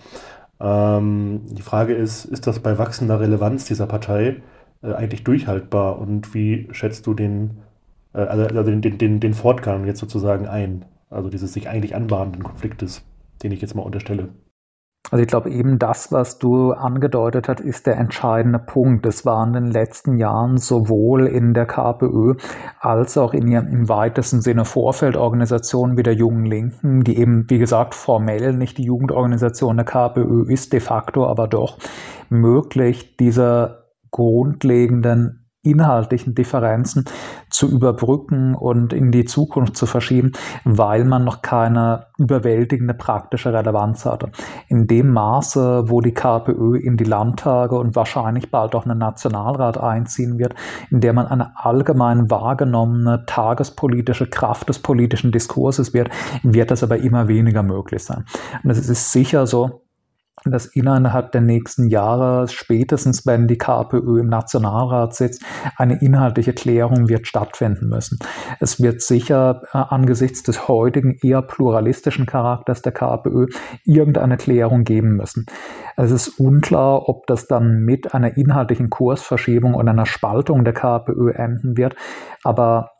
Ähm, 0.60 1.41
die 1.52 1.62
Frage 1.62 1.94
ist, 1.94 2.26
ist 2.26 2.48
das 2.48 2.60
bei 2.60 2.78
wachsender 2.78 3.20
Relevanz 3.20 3.65
dieser 3.65 3.88
Partei 3.88 4.41
äh, 4.82 4.94
eigentlich 4.94 5.24
durchhaltbar 5.24 6.00
und 6.00 6.34
wie 6.34 6.68
schätzt 6.72 7.08
du 7.08 7.13
den, 7.13 7.62
äh, 8.13 8.20
also, 8.20 8.46
also 8.46 8.72
den, 8.72 8.98
den, 8.98 9.20
den 9.20 9.34
Fortgang 9.34 9.86
jetzt 9.86 10.00
sozusagen 10.00 10.48
ein? 10.48 10.86
Also 11.10 11.30
dieses 11.30 11.54
sich 11.54 11.70
eigentlich 11.70 11.96
anbahnenden 11.96 12.44
Konfliktes, 12.44 13.04
den 13.44 13.52
ich 13.52 13.62
jetzt 13.62 13.76
mal 13.76 13.84
unterstelle. 13.84 14.30
Also 15.12 15.22
ich 15.22 15.28
glaube, 15.28 15.52
eben 15.52 15.78
das, 15.78 16.12
was 16.12 16.39
du 16.39 16.72
angedeutet 16.72 17.48
hast, 17.48 17.60
ist 17.60 17.86
der 17.86 17.98
entscheidende 17.98 18.60
Punkt. 18.60 19.06
Es 19.06 19.26
war 19.26 19.46
in 19.46 19.54
den 19.54 19.72
letzten 19.72 20.18
Jahren 20.18 20.58
sowohl 20.58 21.28
in 21.28 21.54
der 21.54 21.68
KPÖ 21.68 22.36
als 22.80 23.18
auch 23.18 23.34
in 23.34 23.48
ihren 23.48 23.68
im 23.68 23.88
weitesten 23.88 24.41
Sinne 24.41 24.65
Vorfeldorganisationen 24.65 25.98
wie 25.98 26.04
der 26.04 26.15
Jungen 26.15 26.46
Linken, 26.46 27.04
die 27.04 27.18
eben, 27.18 27.46
wie 27.50 27.60
gesagt, 27.60 27.94
formell 27.94 28.54
nicht 28.54 28.78
die 28.78 28.86
Jugendorganisation 28.86 29.78
der 29.78 29.86
KPÖ 29.86 30.52
ist, 30.52 30.74
de 30.74 30.80
facto 30.80 31.28
aber 31.28 31.48
doch 31.48 31.78
möglich, 32.30 33.15
diese 33.18 33.86
grundlegenden 34.12 35.44
inhaltlichen 35.65 36.36
Differenzen 36.36 37.06
zu 37.49 37.69
überbrücken 37.69 38.56
und 38.56 38.93
in 38.93 39.12
die 39.12 39.25
Zukunft 39.25 39.78
zu 39.78 39.86
verschieben, 39.86 40.32
weil 40.63 41.06
man 41.06 41.23
noch 41.23 41.41
keine 41.41 42.08
überwältigende 42.17 42.93
praktische 42.93 43.54
Relevanz 43.54 44.06
hatte. 44.06 44.32
In 44.67 44.88
dem 44.88 45.12
Maße, 45.12 45.86
wo 45.88 46.01
die 46.01 46.13
KPÖ 46.13 46.78
in 46.78 46.97
die 46.97 47.04
Landtage 47.04 47.78
und 47.78 47.95
wahrscheinlich 47.95 48.51
bald 48.51 48.75
auch 48.75 48.86
einen 48.86 48.99
Nationalrat 48.99 49.78
einziehen 49.78 50.38
wird, 50.38 50.56
in 50.89 51.01
der 51.01 51.13
man 51.13 51.28
eine 51.28 51.51
allgemein 51.56 52.30
wahrgenommene 52.30 53.23
tagespolitische 53.25 54.28
Kraft 54.28 54.69
des 54.69 54.80
politischen 54.80 55.32
Diskurses 55.32 55.93
wird, 55.93 56.10
wird 56.43 56.71
das 56.71 56.84
aber 56.84 56.97
immer 56.97 57.28
weniger 57.28 57.63
möglich 57.63 58.04
sein. 58.04 58.25
Und 58.63 58.69
es 58.69 58.89
ist 58.89 59.12
sicher 59.12 59.47
so, 59.47 59.85
dass 60.51 60.65
innerhalb 60.65 61.31
der 61.31 61.41
nächsten 61.41 61.89
Jahre, 61.89 62.47
spätestens 62.47 63.25
wenn 63.25 63.47
die 63.47 63.58
KPÖ 63.58 64.19
im 64.19 64.27
Nationalrat 64.27 65.15
sitzt, 65.15 65.43
eine 65.77 66.01
inhaltliche 66.01 66.53
Klärung 66.53 67.10
wird 67.10 67.27
stattfinden 67.27 67.89
müssen. 67.89 68.19
Es 68.60 68.81
wird 68.81 69.01
sicher 69.01 69.63
äh, 69.73 69.77
angesichts 69.77 70.43
des 70.43 70.67
heutigen 70.67 71.17
eher 71.21 71.41
pluralistischen 71.41 72.25
Charakters 72.25 72.81
der 72.81 72.91
KPÖ 72.91 73.47
irgendeine 73.86 74.38
Klärung 74.38 74.84
geben 74.84 75.15
müssen. 75.15 75.45
Es 75.97 76.12
ist 76.12 76.39
unklar, 76.39 77.08
ob 77.10 77.27
das 77.27 77.47
dann 77.47 77.79
mit 77.79 78.13
einer 78.13 78.38
inhaltlichen 78.38 78.89
Kursverschiebung 78.89 79.73
und 79.73 79.88
einer 79.88 80.05
Spaltung 80.05 80.63
der 80.63 80.73
KPÖ 80.73 81.31
enden 81.31 81.77
wird, 81.77 81.95
aber 82.43 82.91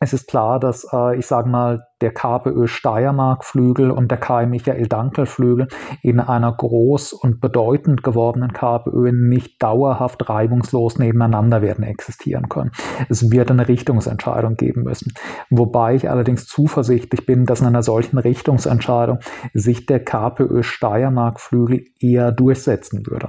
es 0.00 0.12
ist 0.12 0.28
klar, 0.28 0.58
dass 0.58 0.86
äh, 0.92 1.18
ich 1.18 1.26
sage 1.26 1.48
mal 1.48 1.86
der 2.02 2.12
KPÖ 2.12 2.66
Steiermark-Flügel 2.66 3.90
und 3.90 4.10
der 4.10 4.18
Kai 4.18 4.46
Michael 4.46 4.88
Dankel-Flügel 4.88 5.68
in 6.02 6.20
einer 6.20 6.52
groß 6.52 7.12
und 7.12 7.40
bedeutend 7.40 8.02
gewordenen 8.02 8.52
KPÖ 8.52 9.12
nicht 9.12 9.62
dauerhaft 9.62 10.28
reibungslos 10.28 10.98
nebeneinander 10.98 11.62
werden 11.62 11.84
existieren 11.84 12.48
können. 12.48 12.72
Es 13.08 13.30
wird 13.30 13.50
eine 13.50 13.68
Richtungsentscheidung 13.68 14.56
geben 14.56 14.82
müssen. 14.82 15.12
Wobei 15.48 15.94
ich 15.94 16.10
allerdings 16.10 16.46
zuversichtlich 16.46 17.24
bin, 17.24 17.46
dass 17.46 17.60
in 17.60 17.68
einer 17.68 17.82
solchen 17.82 18.18
Richtungsentscheidung 18.18 19.20
sich 19.54 19.86
der 19.86 20.04
KPÖ 20.04 20.62
Steiermark-Flügel 20.62 21.84
eher 22.00 22.32
durchsetzen 22.32 23.06
würde, 23.06 23.28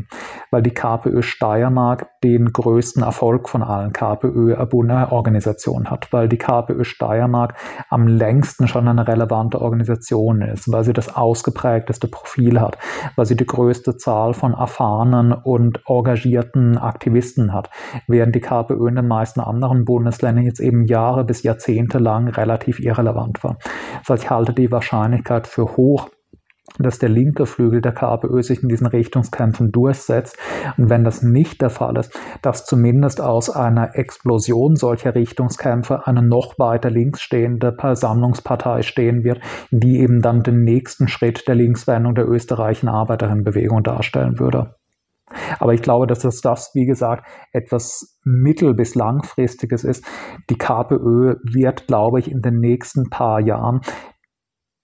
weil 0.49 0.63
die 0.63 0.73
KPÖ 0.73 1.21
Steiermark 1.21 2.07
den 2.23 2.51
größten 2.51 3.03
Erfolg 3.03 3.49
von 3.49 3.61
allen 3.61 3.93
KPÖ-Organisationen 3.93 5.91
hat, 5.91 6.11
weil 6.11 6.27
die 6.27 6.37
KPÖ 6.37 6.83
Steiermark 6.83 7.53
am 7.89 8.07
längsten 8.07 8.62
Westen 8.63 8.67
schon 8.67 8.87
eine 8.87 9.07
relevante 9.07 9.61
Organisation 9.61 10.41
ist, 10.41 10.71
weil 10.71 10.83
sie 10.83 10.93
das 10.93 11.15
ausgeprägteste 11.15 12.07
Profil 12.07 12.59
hat, 12.59 12.77
weil 13.15 13.25
sie 13.25 13.35
die 13.35 13.45
größte 13.45 13.97
Zahl 13.97 14.33
von 14.33 14.53
erfahrenen 14.53 15.33
und 15.33 15.81
engagierten 15.87 16.77
Aktivisten 16.77 17.53
hat, 17.53 17.69
während 18.07 18.35
die 18.35 18.41
KPÖ 18.41 18.87
in 18.87 18.95
den 18.95 19.07
meisten 19.07 19.41
anderen 19.41 19.85
Bundesländern 19.85 20.45
jetzt 20.45 20.59
eben 20.59 20.85
Jahre 20.85 21.23
bis 21.23 21.43
Jahrzehnte 21.43 21.99
lang 21.99 22.27
relativ 22.29 22.79
irrelevant 22.79 23.43
war. 23.43 23.57
Das 23.99 24.09
heißt, 24.09 24.23
ich 24.23 24.29
halte 24.29 24.53
die 24.53 24.71
Wahrscheinlichkeit 24.71 25.47
für 25.47 25.75
hoch, 25.77 26.09
dass 26.79 26.97
der 26.97 27.09
linke 27.09 27.45
Flügel 27.45 27.81
der 27.81 27.91
KPÖ 27.91 28.41
sich 28.41 28.63
in 28.63 28.69
diesen 28.69 28.87
Richtungskämpfen 28.87 29.71
durchsetzt. 29.71 30.37
Und 30.77 30.89
wenn 30.89 31.03
das 31.03 31.21
nicht 31.21 31.61
der 31.61 31.69
Fall 31.69 31.97
ist, 31.97 32.17
dass 32.41 32.65
zumindest 32.65 33.21
aus 33.21 33.49
einer 33.49 33.95
Explosion 33.95 34.75
solcher 34.75 35.13
Richtungskämpfe 35.13 36.07
eine 36.07 36.21
noch 36.21 36.57
weiter 36.57 36.89
links 36.89 37.21
stehende 37.21 37.75
Versammlungspartei 37.77 38.81
stehen 38.81 39.23
wird, 39.23 39.41
die 39.71 39.99
eben 39.99 40.21
dann 40.21 40.41
den 40.41 40.63
nächsten 40.63 41.07
Schritt 41.07 41.47
der 41.47 41.55
Linkswendung 41.55 42.15
der 42.15 42.27
österreichischen 42.27 42.89
Arbeiterinnenbewegung 42.89 43.83
darstellen 43.83 44.39
würde. 44.39 44.75
Aber 45.59 45.73
ich 45.73 45.81
glaube, 45.81 46.07
dass 46.07 46.19
das, 46.19 46.41
das, 46.41 46.71
wie 46.73 46.85
gesagt, 46.85 47.25
etwas 47.51 48.19
mittel- 48.23 48.75
bis 48.75 48.95
langfristiges 48.95 49.83
ist. 49.83 50.05
Die 50.49 50.57
KPÖ 50.57 51.35
wird, 51.43 51.87
glaube 51.87 52.19
ich, 52.19 52.29
in 52.29 52.41
den 52.41 52.59
nächsten 52.59 53.09
paar 53.09 53.39
Jahren 53.39 53.81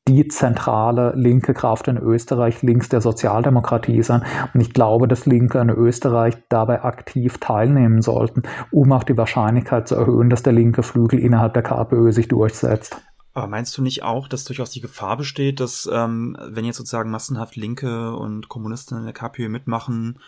die 0.09 0.27
zentrale 0.27 1.13
linke 1.15 1.53
Kraft 1.53 1.87
in 1.87 1.97
Österreich 1.97 2.63
links 2.63 2.89
der 2.89 2.99
Sozialdemokratie 2.99 4.01
sein. 4.01 4.25
Und 4.53 4.61
ich 4.61 4.73
glaube, 4.73 5.07
dass 5.07 5.27
Linke 5.27 5.59
in 5.59 5.69
Österreich 5.69 6.35
dabei 6.49 6.83
aktiv 6.83 7.37
teilnehmen 7.37 8.01
sollten, 8.01 8.43
um 8.71 8.91
auch 8.91 9.03
die 9.03 9.17
Wahrscheinlichkeit 9.17 9.87
zu 9.87 9.95
erhöhen, 9.95 10.31
dass 10.31 10.41
der 10.41 10.53
linke 10.53 10.81
Flügel 10.81 11.19
innerhalb 11.19 11.53
der 11.53 11.61
KPÖ 11.61 12.11
sich 12.11 12.27
durchsetzt. 12.27 12.97
Aber 13.33 13.45
meinst 13.45 13.77
du 13.77 13.83
nicht 13.83 14.01
auch, 14.01 14.27
dass 14.27 14.45
durchaus 14.45 14.71
die 14.71 14.81
Gefahr 14.81 15.15
besteht, 15.15 15.59
dass 15.59 15.87
ähm, 15.91 16.35
wenn 16.49 16.65
jetzt 16.65 16.77
sozusagen 16.77 17.11
massenhaft 17.11 17.55
Linke 17.55 18.15
und 18.15 18.49
Kommunisten 18.49 18.97
in 18.97 19.03
der 19.03 19.13
KPÖ 19.13 19.47
mitmachen, 19.47 20.19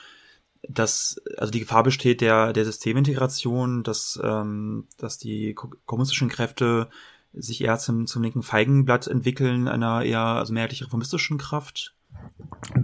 dass 0.69 1.19
also 1.37 1.51
die 1.51 1.59
Gefahr 1.59 1.81
besteht 1.81 2.21
der 2.21 2.53
der 2.53 2.65
Systemintegration, 2.65 3.81
dass 3.81 4.19
ähm, 4.23 4.87
dass 4.97 5.17
die 5.17 5.55
kommunistischen 5.55 6.29
Kräfte 6.29 6.87
sich 7.33 7.61
eher 7.61 7.77
zum, 7.77 8.07
zum 8.07 8.23
linken 8.23 8.43
Feigenblatt 8.43 9.07
entwickeln, 9.07 9.67
einer 9.67 10.03
eher 10.03 10.19
also 10.19 10.53
mehrheitlich 10.53 10.83
reformistischen 10.83 11.37
Kraft? 11.37 11.95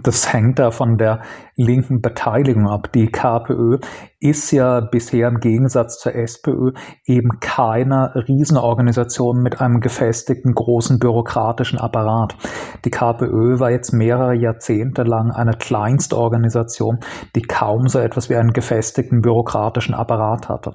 Das 0.02 0.32
hängt 0.32 0.58
da 0.58 0.70
von 0.70 0.96
der 0.96 1.22
linken 1.56 2.00
Beteiligung 2.00 2.68
ab. 2.68 2.92
Die 2.92 3.06
KPÖ 3.06 3.78
ist 4.20 4.50
ja 4.50 4.80
bisher 4.80 5.28
im 5.28 5.38
Gegensatz 5.38 5.98
zur 6.00 6.14
SPÖ 6.14 6.72
eben 7.04 7.38
keine 7.40 8.12
Riesenorganisation 8.14 9.40
mit 9.40 9.60
einem 9.60 9.80
gefestigten 9.80 10.54
großen 10.54 10.98
bürokratischen 10.98 11.78
Apparat. 11.78 12.36
Die 12.84 12.90
KPÖ 12.90 13.60
war 13.60 13.70
jetzt 13.70 13.92
mehrere 13.92 14.34
Jahrzehnte 14.34 15.04
lang 15.04 15.30
eine 15.30 15.52
Kleinstorganisation, 15.52 16.98
die 17.36 17.42
kaum 17.42 17.86
so 17.86 18.00
etwas 18.00 18.28
wie 18.28 18.36
einen 18.36 18.52
gefestigten 18.52 19.20
bürokratischen 19.20 19.94
Apparat 19.94 20.48
hatte. 20.48 20.74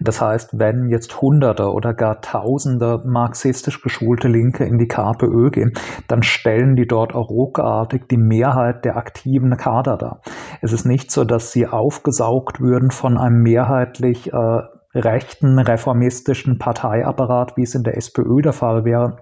Das 0.00 0.20
heißt, 0.20 0.58
wenn 0.58 0.88
jetzt 0.90 1.20
Hunderte 1.22 1.72
oder 1.72 1.94
gar 1.94 2.20
Tausende 2.20 3.02
marxistisch 3.06 3.80
geschulte 3.80 4.28
Linke 4.28 4.64
in 4.64 4.78
die 4.78 4.88
KPÖ 4.88 5.50
gehen, 5.50 5.72
dann 6.08 6.22
stellen 6.22 6.76
die 6.76 6.86
dort 6.86 7.14
auch 7.14 7.30
ruckartig 7.30 8.01
die 8.10 8.16
Mehrheit 8.16 8.84
der 8.84 8.96
aktiven 8.96 9.56
Kader 9.56 9.96
dar. 9.96 10.20
Es 10.60 10.72
ist 10.72 10.84
nicht 10.84 11.10
so, 11.10 11.24
dass 11.24 11.52
sie 11.52 11.66
aufgesaugt 11.66 12.60
würden 12.60 12.90
von 12.90 13.16
einem 13.18 13.42
mehrheitlich 13.42 14.32
äh, 14.32 14.60
rechten, 14.94 15.58
reformistischen 15.58 16.58
Parteiapparat, 16.58 17.56
wie 17.56 17.62
es 17.62 17.74
in 17.74 17.82
der 17.82 17.96
SPÖ 17.96 18.42
der 18.42 18.52
Fall 18.52 18.84
wäre. 18.84 19.16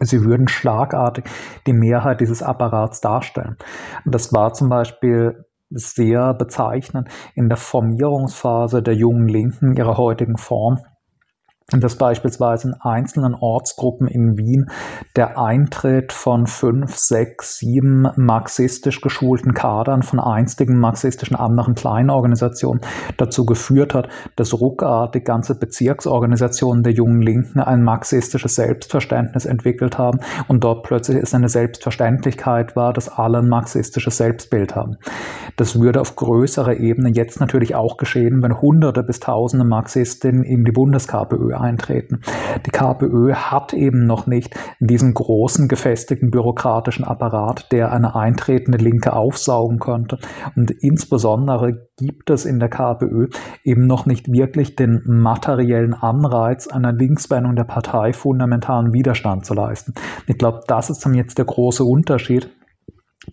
Sie 0.00 0.24
würden 0.24 0.48
schlagartig 0.48 1.24
die 1.66 1.72
Mehrheit 1.72 2.20
dieses 2.20 2.42
Apparats 2.42 3.00
darstellen. 3.00 3.56
Das 4.04 4.32
war 4.32 4.52
zum 4.52 4.68
Beispiel 4.68 5.44
sehr 5.70 6.34
bezeichnend 6.34 7.08
in 7.34 7.48
der 7.48 7.56
Formierungsphase 7.56 8.82
der 8.82 8.94
jungen 8.94 9.28
Linken 9.28 9.76
ihrer 9.76 9.96
heutigen 9.96 10.36
Form 10.36 10.78
dass 11.78 11.96
beispielsweise 11.96 12.68
in 12.68 12.74
einzelnen 12.80 13.34
Ortsgruppen 13.34 14.08
in 14.08 14.36
Wien 14.36 14.70
der 15.16 15.38
Eintritt 15.38 16.12
von 16.12 16.46
fünf, 16.46 16.96
sechs, 16.96 17.58
sieben 17.58 18.08
marxistisch 18.16 19.00
geschulten 19.00 19.54
Kadern 19.54 20.02
von 20.02 20.18
einstigen 20.18 20.78
marxistischen 20.78 21.36
anderen 21.36 21.74
Kleinorganisationen 21.74 22.80
dazu 23.16 23.44
geführt 23.44 23.94
hat, 23.94 24.08
dass 24.36 24.58
ruckartig 24.58 25.24
ganze 25.24 25.54
Bezirksorganisationen 25.54 26.82
der 26.82 26.92
jungen 26.92 27.22
Linken 27.22 27.60
ein 27.60 27.82
marxistisches 27.82 28.54
Selbstverständnis 28.54 29.44
entwickelt 29.44 29.98
haben 29.98 30.20
und 30.48 30.64
dort 30.64 30.82
plötzlich 30.82 31.18
es 31.18 31.34
eine 31.34 31.48
Selbstverständlichkeit 31.48 32.74
war, 32.74 32.92
dass 32.92 33.08
alle 33.08 33.38
ein 33.38 33.48
marxistisches 33.48 34.16
Selbstbild 34.16 34.74
haben. 34.74 34.96
Das 35.56 35.78
würde 35.78 36.00
auf 36.00 36.16
größerer 36.16 36.76
Ebene 36.76 37.10
jetzt 37.14 37.40
natürlich 37.40 37.74
auch 37.74 37.96
geschehen, 37.96 38.42
wenn 38.42 38.60
Hunderte 38.60 39.02
bis 39.02 39.20
Tausende 39.20 39.66
Marxistinnen 39.66 40.42
in 40.42 40.64
die 40.64 40.72
Bundes-KPÖ 40.72 41.54
eintreten. 41.60 42.20
Die 42.66 42.70
KPÖ 42.70 43.34
hat 43.34 43.72
eben 43.74 44.06
noch 44.06 44.26
nicht 44.26 44.54
diesen 44.80 45.14
großen 45.14 45.68
gefestigten 45.68 46.30
bürokratischen 46.30 47.04
Apparat, 47.04 47.70
der 47.72 47.92
eine 47.92 48.14
eintretende 48.14 48.78
Linke 48.78 49.12
aufsaugen 49.12 49.78
könnte. 49.78 50.18
Und 50.56 50.70
insbesondere 50.70 51.88
gibt 51.96 52.30
es 52.30 52.44
in 52.44 52.58
der 52.58 52.68
KPÖ 52.68 53.28
eben 53.64 53.86
noch 53.86 54.06
nicht 54.06 54.32
wirklich 54.32 54.76
den 54.76 55.02
materiellen 55.04 55.94
Anreiz, 55.94 56.66
einer 56.66 56.92
Linkswendung 56.92 57.56
der 57.56 57.64
Partei 57.64 58.12
fundamentalen 58.12 58.92
Widerstand 58.92 59.44
zu 59.44 59.54
leisten. 59.54 59.94
Ich 60.26 60.38
glaube, 60.38 60.60
das 60.66 60.90
ist 60.90 61.04
dann 61.04 61.14
jetzt 61.14 61.38
der 61.38 61.44
große 61.44 61.84
Unterschied 61.84 62.50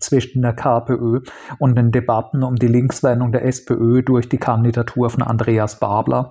zwischen 0.00 0.42
der 0.42 0.52
KPÖ 0.52 1.20
und 1.58 1.76
den 1.76 1.90
Debatten 1.90 2.42
um 2.42 2.56
die 2.56 2.66
Linkswendung 2.66 3.32
der 3.32 3.44
SPÖ 3.44 4.02
durch 4.02 4.28
die 4.28 4.38
Kandidatur 4.38 5.10
von 5.10 5.22
Andreas 5.22 5.78
Babler. 5.80 6.30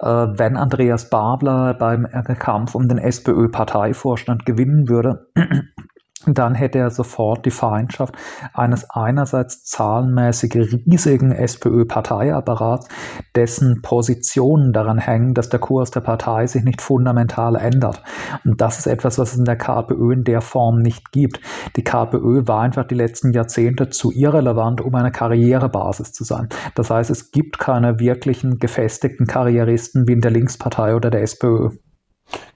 Äh, 0.00 0.06
wenn 0.06 0.56
Andreas 0.56 1.10
Babler 1.10 1.74
beim 1.74 2.06
Kampf 2.38 2.74
um 2.74 2.88
den 2.88 2.98
SPÖ-Parteivorstand 2.98 4.46
gewinnen 4.46 4.88
würde, 4.88 5.28
dann 6.32 6.54
hätte 6.54 6.78
er 6.78 6.90
sofort 6.90 7.44
die 7.44 7.50
Feindschaft 7.50 8.14
eines 8.54 8.88
einerseits 8.88 9.64
zahlenmäßig 9.64 10.54
riesigen 10.54 11.32
SPÖ-Parteiapparats, 11.32 12.88
dessen 13.34 13.82
Positionen 13.82 14.72
daran 14.72 14.98
hängen, 14.98 15.34
dass 15.34 15.48
der 15.48 15.60
Kurs 15.60 15.90
der 15.90 16.00
Partei 16.00 16.46
sich 16.46 16.64
nicht 16.64 16.80
fundamental 16.80 17.56
ändert. 17.56 18.02
Und 18.44 18.60
das 18.60 18.78
ist 18.78 18.86
etwas, 18.86 19.18
was 19.18 19.32
es 19.32 19.38
in 19.38 19.44
der 19.44 19.56
KPÖ 19.56 20.12
in 20.12 20.24
der 20.24 20.40
Form 20.40 20.78
nicht 20.78 21.12
gibt. 21.12 21.40
Die 21.76 21.84
KPÖ 21.84 22.46
war 22.46 22.60
einfach 22.60 22.86
die 22.86 22.94
letzten 22.94 23.32
Jahrzehnte 23.32 23.90
zu 23.90 24.12
irrelevant, 24.12 24.80
um 24.80 24.94
eine 24.94 25.10
Karrierebasis 25.10 26.12
zu 26.12 26.24
sein. 26.24 26.48
Das 26.74 26.90
heißt, 26.90 27.10
es 27.10 27.30
gibt 27.30 27.58
keine 27.58 27.98
wirklichen 27.98 28.58
gefestigten 28.58 29.26
Karrieristen 29.26 30.08
wie 30.08 30.12
in 30.12 30.20
der 30.20 30.30
Linkspartei 30.30 30.94
oder 30.94 31.10
der 31.10 31.22
SPÖ. 31.22 31.70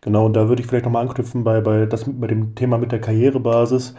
Genau, 0.00 0.26
und 0.26 0.34
da 0.34 0.48
würde 0.48 0.62
ich 0.62 0.68
vielleicht 0.68 0.84
nochmal 0.84 1.06
anknüpfen 1.06 1.44
bei, 1.44 1.60
bei, 1.60 1.86
das, 1.86 2.04
bei 2.06 2.26
dem 2.26 2.54
Thema 2.54 2.78
mit 2.78 2.92
der 2.92 3.00
Karrierebasis. 3.00 3.94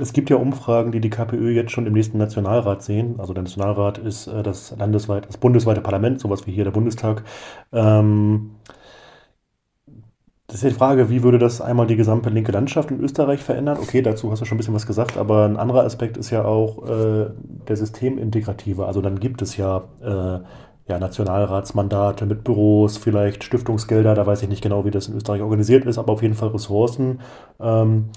Es 0.00 0.12
gibt 0.12 0.30
ja 0.30 0.36
Umfragen, 0.36 0.92
die 0.92 1.00
die 1.00 1.10
KPÖ 1.10 1.50
jetzt 1.50 1.72
schon 1.72 1.86
im 1.86 1.92
nächsten 1.92 2.18
Nationalrat 2.18 2.82
sehen. 2.82 3.16
Also 3.18 3.34
der 3.34 3.42
Nationalrat 3.42 3.98
ist 3.98 4.26
äh, 4.26 4.42
das 4.42 4.74
landesweit, 4.76 5.28
das 5.28 5.36
bundesweite 5.38 5.80
Parlament, 5.80 6.20
sowas 6.20 6.46
wie 6.46 6.52
hier 6.52 6.64
der 6.64 6.70
Bundestag. 6.70 7.24
Ähm, 7.72 8.52
das 10.46 10.56
ist 10.56 10.64
ja 10.64 10.68
die 10.70 10.76
Frage, 10.76 11.08
wie 11.08 11.22
würde 11.22 11.38
das 11.38 11.60
einmal 11.62 11.86
die 11.86 11.96
gesamte 11.96 12.28
linke 12.28 12.52
Landschaft 12.52 12.90
in 12.90 13.00
Österreich 13.00 13.40
verändern? 13.42 13.78
Okay, 13.80 14.02
dazu 14.02 14.30
hast 14.30 14.40
du 14.40 14.44
schon 14.44 14.56
ein 14.56 14.58
bisschen 14.58 14.74
was 14.74 14.86
gesagt, 14.86 15.16
aber 15.16 15.46
ein 15.46 15.56
anderer 15.56 15.84
Aspekt 15.84 16.18
ist 16.18 16.30
ja 16.30 16.44
auch 16.44 16.86
äh, 16.86 17.30
der 17.68 17.76
Systemintegrative. 17.76 18.86
Also 18.86 19.00
dann 19.00 19.18
gibt 19.18 19.40
es 19.40 19.56
ja 19.56 19.84
äh, 20.02 20.40
ja, 20.88 20.98
Nationalratsmandate 20.98 22.26
mit 22.26 22.44
Büros, 22.44 22.96
vielleicht 22.96 23.44
Stiftungsgelder, 23.44 24.14
da 24.14 24.26
weiß 24.26 24.42
ich 24.42 24.48
nicht 24.48 24.62
genau, 24.62 24.84
wie 24.84 24.90
das 24.90 25.08
in 25.08 25.16
Österreich 25.16 25.42
organisiert 25.42 25.84
ist, 25.84 25.98
aber 25.98 26.12
auf 26.12 26.22
jeden 26.22 26.34
Fall 26.34 26.48
Ressourcen. 26.48 27.20
Ähm, 27.60 28.10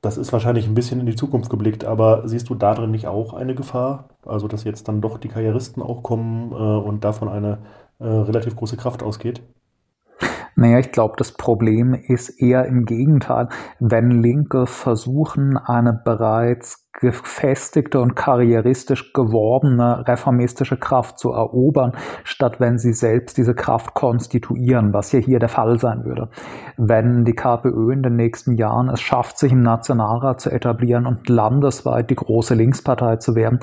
das 0.00 0.18
ist 0.18 0.32
wahrscheinlich 0.32 0.66
ein 0.66 0.74
bisschen 0.74 0.98
in 0.98 1.06
die 1.06 1.14
Zukunft 1.14 1.48
geblickt, 1.48 1.84
aber 1.84 2.26
siehst 2.26 2.48
du 2.48 2.56
darin 2.56 2.90
nicht 2.90 3.06
auch 3.06 3.34
eine 3.34 3.54
Gefahr? 3.54 4.08
Also, 4.26 4.48
dass 4.48 4.64
jetzt 4.64 4.88
dann 4.88 5.00
doch 5.00 5.18
die 5.18 5.28
Karrieristen 5.28 5.80
auch 5.80 6.02
kommen 6.02 6.50
äh, 6.50 6.54
und 6.54 7.04
davon 7.04 7.28
eine 7.28 7.58
äh, 8.00 8.06
relativ 8.06 8.56
große 8.56 8.76
Kraft 8.76 9.04
ausgeht? 9.04 9.42
Naja, 10.56 10.80
ich 10.80 10.90
glaube, 10.90 11.14
das 11.16 11.32
Problem 11.32 11.94
ist 11.94 12.30
eher 12.30 12.66
im 12.66 12.84
Gegenteil, 12.84 13.48
wenn 13.78 14.10
Linke 14.10 14.66
versuchen, 14.66 15.56
eine 15.56 15.92
bereits 15.92 16.81
gefestigte 16.92 18.00
und 18.00 18.14
karrieristisch 18.14 19.12
geworbene 19.12 20.06
reformistische 20.06 20.76
Kraft 20.76 21.18
zu 21.18 21.30
erobern, 21.30 21.92
statt 22.22 22.60
wenn 22.60 22.78
sie 22.78 22.92
selbst 22.92 23.38
diese 23.38 23.54
Kraft 23.54 23.94
konstituieren, 23.94 24.92
was 24.92 25.10
ja 25.12 25.18
hier 25.18 25.38
der 25.38 25.48
Fall 25.48 25.78
sein 25.78 26.04
würde. 26.04 26.28
Wenn 26.76 27.24
die 27.24 27.32
KPÖ 27.32 27.92
in 27.92 28.02
den 28.02 28.16
nächsten 28.16 28.56
Jahren 28.56 28.90
es 28.90 29.00
schafft, 29.00 29.38
sich 29.38 29.52
im 29.52 29.62
Nationalrat 29.62 30.40
zu 30.40 30.50
etablieren 30.50 31.06
und 31.06 31.28
landesweit 31.28 32.10
die 32.10 32.14
große 32.14 32.54
Linkspartei 32.54 33.16
zu 33.16 33.34
werden, 33.34 33.60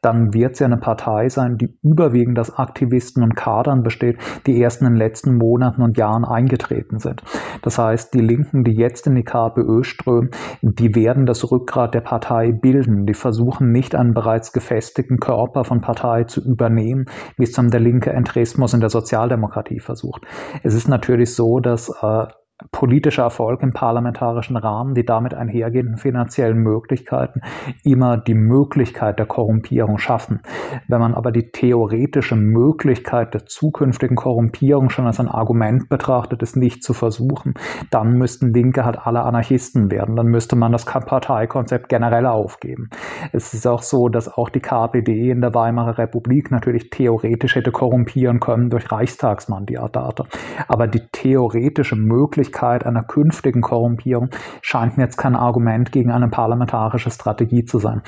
dann 0.00 0.34
wird 0.34 0.56
sie 0.56 0.64
eine 0.64 0.78
Partei 0.78 1.28
sein, 1.28 1.56
die 1.56 1.78
überwiegend 1.82 2.38
aus 2.38 2.56
Aktivisten 2.56 3.22
und 3.22 3.36
Kadern 3.36 3.82
besteht, 3.82 4.18
die 4.46 4.58
erst 4.58 4.80
in 4.80 4.88
den 4.88 4.96
letzten 4.96 5.36
Monaten 5.36 5.82
und 5.82 5.96
Jahren 5.96 6.24
eingetreten 6.24 6.98
sind. 6.98 7.22
Das 7.62 7.78
heißt, 7.78 8.12
die 8.12 8.20
Linken, 8.20 8.64
die 8.64 8.74
jetzt 8.74 9.06
in 9.06 9.14
die 9.14 9.24
KPÖ 9.24 9.84
strömen, 9.84 10.30
die 10.62 10.94
werden 10.94 11.26
das 11.26 11.50
Rückgrat 11.50 11.94
der 11.94 12.00
Partei 12.00 12.50
bilden 12.50 12.71
bilden. 12.72 13.06
Die 13.06 13.14
versuchen 13.14 13.70
nicht 13.70 13.94
einen 13.94 14.14
bereits 14.14 14.52
gefestigten 14.52 15.18
Körper 15.18 15.64
von 15.64 15.80
Partei 15.80 16.24
zu 16.24 16.40
übernehmen, 16.40 17.04
wie 17.36 17.44
es 17.44 17.52
dann 17.52 17.68
der 17.68 17.80
linke 17.80 18.10
Entrismus 18.10 18.74
in 18.74 18.80
der 18.80 18.88
Sozialdemokratie 18.88 19.80
versucht. 19.80 20.22
Es 20.62 20.74
ist 20.74 20.88
natürlich 20.88 21.34
so, 21.34 21.58
dass 21.60 21.88
äh, 21.88 22.26
politischer 22.70 23.24
Erfolg 23.24 23.62
im 23.62 23.72
parlamentarischen 23.72 24.56
Rahmen, 24.56 24.94
die 24.94 25.04
damit 25.04 25.34
einhergehenden 25.34 25.96
finanziellen 25.96 26.58
Möglichkeiten 26.58 27.40
immer 27.84 28.16
die 28.16 28.34
Möglichkeit 28.34 29.18
der 29.18 29.26
Korrumpierung 29.26 29.98
schaffen. 29.98 30.40
Wenn 30.88 31.00
man 31.00 31.14
aber 31.14 31.32
die 31.32 31.50
theoretische 31.50 32.36
Möglichkeit 32.36 33.34
der 33.34 33.46
zukünftigen 33.46 34.16
Korrumpierung 34.16 34.90
schon 34.90 35.06
als 35.06 35.20
ein 35.20 35.28
Argument 35.28 35.88
betrachtet, 35.88 36.42
es 36.42 36.56
nicht 36.56 36.82
zu 36.82 36.92
versuchen, 36.92 37.54
dann 37.90 38.12
müssten 38.12 38.52
Linke 38.52 38.84
halt 38.84 38.98
alle 38.98 39.22
Anarchisten 39.22 39.90
werden. 39.90 40.16
Dann 40.16 40.26
müsste 40.26 40.56
man 40.56 40.72
das 40.72 40.84
Parteikonzept 40.84 41.88
generell 41.88 42.26
aufgeben. 42.26 42.90
Es 43.32 43.54
ist 43.54 43.66
auch 43.66 43.82
so, 43.82 44.08
dass 44.08 44.28
auch 44.28 44.48
die 44.48 44.60
KPD 44.60 45.30
in 45.30 45.40
der 45.40 45.54
Weimarer 45.54 45.98
Republik 45.98 46.50
natürlich 46.50 46.90
theoretisch 46.90 47.56
hätte 47.56 47.72
korrumpieren 47.72 48.40
können 48.40 48.70
durch 48.70 48.90
Reichstagsmandate. 48.90 50.24
Aber 50.68 50.86
die 50.86 51.02
theoretische 51.10 51.96
Möglichkeit, 51.96 52.51
Möglichkeit 52.52 52.86
einer 52.86 53.02
künftigen 53.02 53.62
Korrumpierung 53.62 54.28
scheint 54.60 54.96
mir 54.96 55.04
jetzt 55.04 55.16
kein 55.16 55.36
Argument 55.36 55.90
gegen 55.92 56.10
eine 56.10 56.28
parlamentarische 56.28 57.10
Strategie 57.10 57.64
zu 57.64 57.78
sein. 57.78 58.02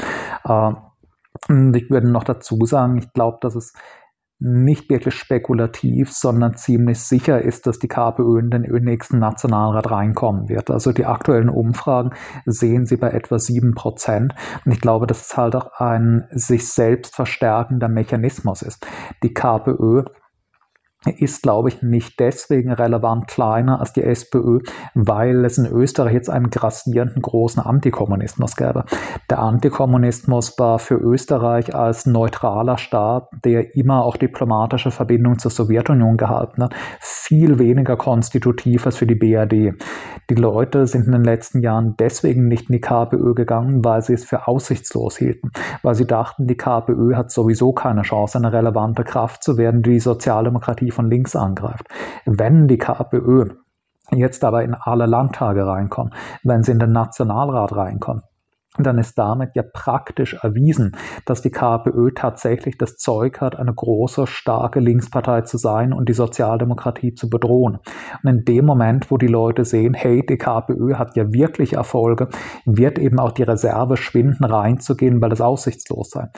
Äh, 0.44 0.72
ich 1.76 1.90
würde 1.90 2.10
noch 2.10 2.24
dazu 2.24 2.64
sagen, 2.64 2.98
ich 2.98 3.12
glaube, 3.12 3.38
dass 3.40 3.54
es 3.54 3.72
nicht 4.40 4.90
wirklich 4.90 5.14
spekulativ, 5.14 6.12
sondern 6.12 6.56
ziemlich 6.56 7.00
sicher 7.00 7.40
ist, 7.40 7.66
dass 7.66 7.78
die 7.78 7.88
KPÖ 7.88 8.40
in 8.40 8.50
den 8.50 8.62
nächsten 8.84 9.18
Nationalrat 9.18 9.90
reinkommen 9.90 10.48
wird. 10.48 10.70
Also 10.70 10.92
die 10.92 11.06
aktuellen 11.06 11.48
Umfragen 11.48 12.10
sehen 12.44 12.84
sie 12.84 12.96
bei 12.96 13.10
etwa 13.10 13.38
sieben 13.38 13.74
Prozent. 13.74 14.34
Und 14.64 14.72
ich 14.72 14.80
glaube, 14.80 15.06
dass 15.06 15.26
es 15.26 15.36
halt 15.36 15.56
auch 15.56 15.72
ein 15.78 16.26
sich 16.30 16.68
selbst 16.68 17.14
verstärkender 17.14 17.88
Mechanismus 17.88 18.62
ist. 18.62 18.86
Die 19.22 19.32
KPÖ 19.32 20.02
ist, 21.10 21.42
glaube 21.42 21.70
ich, 21.70 21.82
nicht 21.82 22.20
deswegen 22.20 22.70
relevant 22.72 23.26
kleiner 23.28 23.80
als 23.80 23.92
die 23.92 24.02
SPÖ, 24.02 24.60
weil 24.94 25.44
es 25.44 25.58
in 25.58 25.66
Österreich 25.66 26.12
jetzt 26.14 26.30
einen 26.30 26.50
grassierenden 26.50 27.22
großen 27.22 27.62
Antikommunismus 27.62 28.56
gäbe. 28.56 28.84
Der 29.30 29.38
Antikommunismus 29.38 30.58
war 30.58 30.78
für 30.78 30.96
Österreich 30.96 31.74
als 31.74 32.06
neutraler 32.06 32.76
Staat, 32.76 33.28
der 33.44 33.74
immer 33.74 34.04
auch 34.04 34.16
diplomatische 34.16 34.90
Verbindungen 34.90 35.38
zur 35.38 35.50
Sowjetunion 35.50 36.16
gehalten 36.16 36.62
hat, 36.62 36.74
viel 37.00 37.58
weniger 37.58 37.96
konstitutiv 37.96 38.86
als 38.86 38.96
für 38.96 39.06
die 39.06 39.14
BRD. 39.14 39.74
Die 40.30 40.34
Leute 40.34 40.86
sind 40.86 41.06
in 41.06 41.12
den 41.12 41.24
letzten 41.24 41.60
Jahren 41.60 41.94
deswegen 41.98 42.48
nicht 42.48 42.68
in 42.68 42.74
die 42.74 42.80
KPÖ 42.80 43.34
gegangen, 43.34 43.84
weil 43.84 44.02
sie 44.02 44.14
es 44.14 44.24
für 44.24 44.46
aussichtslos 44.46 45.16
hielten, 45.16 45.50
weil 45.82 45.94
sie 45.94 46.06
dachten, 46.06 46.46
die 46.46 46.56
KPÖ 46.56 47.14
hat 47.14 47.30
sowieso 47.30 47.72
keine 47.72 48.02
Chance, 48.02 48.38
eine 48.38 48.52
relevante 48.52 49.04
Kraft 49.04 49.42
zu 49.42 49.56
werden, 49.56 49.82
die 49.82 49.94
die 49.94 50.00
Sozialdemokratie 50.00 50.90
von 50.94 51.10
links 51.10 51.36
angreift. 51.36 51.88
Wenn 52.24 52.68
die 52.68 52.78
KPÖ 52.78 53.50
jetzt 54.12 54.44
aber 54.44 54.62
in 54.64 54.74
alle 54.74 55.06
Landtage 55.06 55.66
reinkommen, 55.66 56.14
wenn 56.42 56.62
sie 56.62 56.72
in 56.72 56.78
den 56.78 56.92
Nationalrat 56.92 57.74
reinkommen, 57.74 58.22
dann 58.78 58.98
ist 58.98 59.16
damit 59.16 59.50
ja 59.54 59.62
praktisch 59.62 60.34
erwiesen, 60.34 60.96
dass 61.26 61.42
die 61.42 61.50
KPÖ 61.50 62.10
tatsächlich 62.12 62.76
das 62.76 62.96
Zeug 62.96 63.40
hat, 63.40 63.56
eine 63.56 63.72
große, 63.72 64.26
starke 64.26 64.80
Linkspartei 64.80 65.42
zu 65.42 65.58
sein 65.58 65.92
und 65.92 66.08
die 66.08 66.12
Sozialdemokratie 66.12 67.14
zu 67.14 67.30
bedrohen. 67.30 67.78
Und 68.22 68.30
in 68.30 68.44
dem 68.44 68.66
Moment, 68.66 69.12
wo 69.12 69.16
die 69.16 69.28
Leute 69.28 69.64
sehen, 69.64 69.94
hey, 69.94 70.26
die 70.26 70.38
KPÖ 70.38 70.94
hat 70.94 71.14
ja 71.16 71.32
wirklich 71.32 71.74
Erfolge, 71.74 72.28
wird 72.64 72.98
eben 72.98 73.20
auch 73.20 73.30
die 73.30 73.44
Reserve 73.44 73.96
schwinden, 73.96 74.44
reinzugehen, 74.44 75.22
weil 75.22 75.32
es 75.32 75.40
aussichtslos 75.40 76.10
sei. 76.10 76.30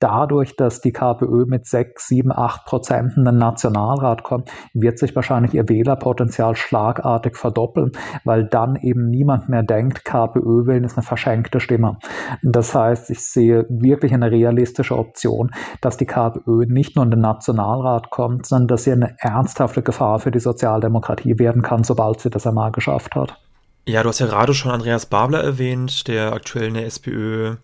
Dadurch, 0.00 0.56
dass 0.56 0.80
die 0.80 0.92
KPÖ 0.92 1.44
mit 1.46 1.66
sechs, 1.66 2.08
sieben, 2.08 2.32
acht 2.32 2.66
Prozent 2.66 3.16
in 3.16 3.24
den 3.24 3.38
Nationalrat 3.38 4.24
kommt, 4.24 4.50
wird 4.72 4.98
sich 4.98 5.14
wahrscheinlich 5.14 5.54
ihr 5.54 5.68
Wählerpotenzial 5.68 6.56
schlagartig 6.56 7.36
verdoppeln, 7.36 7.92
weil 8.24 8.44
dann 8.48 8.74
eben 8.74 9.08
niemand 9.10 9.48
mehr 9.48 9.62
denkt, 9.62 10.04
KPÖ 10.04 10.66
wählen 10.66 10.82
ist 10.82 10.96
eine 10.96 11.06
verschenkte 11.06 11.60
Stimme 11.60 11.83
Thema. 11.84 11.98
Das 12.42 12.74
heißt, 12.74 13.10
ich 13.10 13.20
sehe 13.20 13.66
wirklich 13.68 14.12
eine 14.12 14.30
realistische 14.30 14.96
Option, 14.96 15.50
dass 15.80 15.96
die 15.96 16.06
KPÖ 16.06 16.66
nicht 16.66 16.96
nur 16.96 17.04
in 17.04 17.10
den 17.10 17.20
Nationalrat 17.20 18.10
kommt, 18.10 18.46
sondern 18.46 18.68
dass 18.68 18.84
sie 18.84 18.92
eine 18.92 19.16
ernsthafte 19.18 19.82
Gefahr 19.82 20.18
für 20.18 20.30
die 20.30 20.40
Sozialdemokratie 20.40 21.38
werden 21.38 21.62
kann, 21.62 21.84
sobald 21.84 22.20
sie 22.20 22.30
das 22.30 22.46
einmal 22.46 22.72
geschafft 22.72 23.14
hat. 23.14 23.38
Ja, 23.86 24.02
du 24.02 24.08
hast 24.08 24.18
ja 24.18 24.26
gerade 24.26 24.54
schon 24.54 24.72
Andreas 24.72 25.06
Babler 25.06 25.42
erwähnt, 25.42 26.08
der 26.08 26.32
aktuell 26.32 26.68
in 26.68 26.74
der 26.74 26.86
SPÖ 26.86 27.56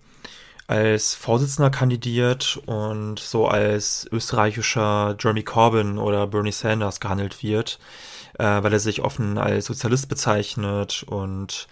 als 0.66 1.14
Vorsitzender 1.14 1.70
kandidiert 1.70 2.60
und 2.66 3.18
so 3.18 3.48
als 3.48 4.06
österreichischer 4.12 5.16
Jeremy 5.18 5.42
Corbyn 5.42 5.98
oder 5.98 6.28
Bernie 6.28 6.52
Sanders 6.52 7.00
gehandelt 7.00 7.42
wird, 7.42 7.80
äh, 8.38 8.44
weil 8.44 8.72
er 8.72 8.78
sich 8.78 9.02
offen 9.02 9.36
als 9.36 9.64
Sozialist 9.64 10.08
bezeichnet 10.08 11.04
und 11.08 11.66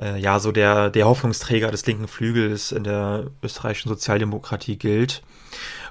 äh, 0.00 0.18
ja 0.18 0.38
so 0.38 0.52
der, 0.52 0.90
der 0.90 1.06
Hoffnungsträger 1.06 1.70
des 1.70 1.86
linken 1.86 2.08
Flügels 2.08 2.72
in 2.72 2.84
der 2.84 3.26
österreichischen 3.42 3.88
Sozialdemokratie 3.88 4.76
gilt. 4.76 5.22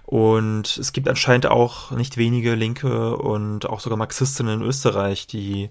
Und 0.03 0.77
es 0.77 0.91
gibt 0.91 1.07
anscheinend 1.07 1.45
auch 1.47 1.91
nicht 1.91 2.17
wenige 2.17 2.55
Linke 2.55 3.15
und 3.15 3.69
auch 3.69 3.79
sogar 3.79 3.97
Marxistinnen 3.97 4.61
in 4.61 4.67
Österreich, 4.67 5.27
die 5.27 5.69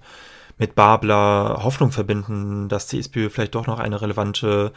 mit 0.58 0.74
Babler 0.74 1.60
Hoffnung 1.62 1.90
verbinden, 1.90 2.68
dass 2.68 2.86
die 2.86 2.98
SPÖ 2.98 3.30
vielleicht 3.30 3.54
doch 3.54 3.66
noch 3.66 3.78
eine 3.78 4.00
relevante 4.00 4.72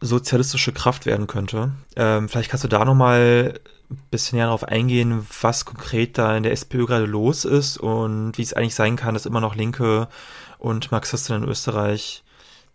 sozialistische 0.00 0.72
Kraft 0.72 1.06
werden 1.06 1.26
könnte. 1.26 1.72
Ähm, 1.96 2.28
vielleicht 2.28 2.50
kannst 2.50 2.64
du 2.64 2.68
da 2.68 2.84
nochmal 2.84 3.60
ein 3.90 3.98
bisschen 4.10 4.36
näher 4.36 4.46
darauf 4.46 4.64
eingehen, 4.64 5.26
was 5.40 5.64
konkret 5.64 6.18
da 6.18 6.36
in 6.36 6.42
der 6.42 6.52
SPÖ 6.52 6.86
gerade 6.86 7.06
los 7.06 7.44
ist 7.44 7.78
und 7.78 8.36
wie 8.36 8.42
es 8.42 8.52
eigentlich 8.52 8.74
sein 8.74 8.96
kann, 8.96 9.14
dass 9.14 9.26
immer 9.26 9.40
noch 9.40 9.54
Linke 9.54 10.08
und 10.58 10.90
Marxisten 10.90 11.42
in 11.42 11.48
Österreich 11.48 12.24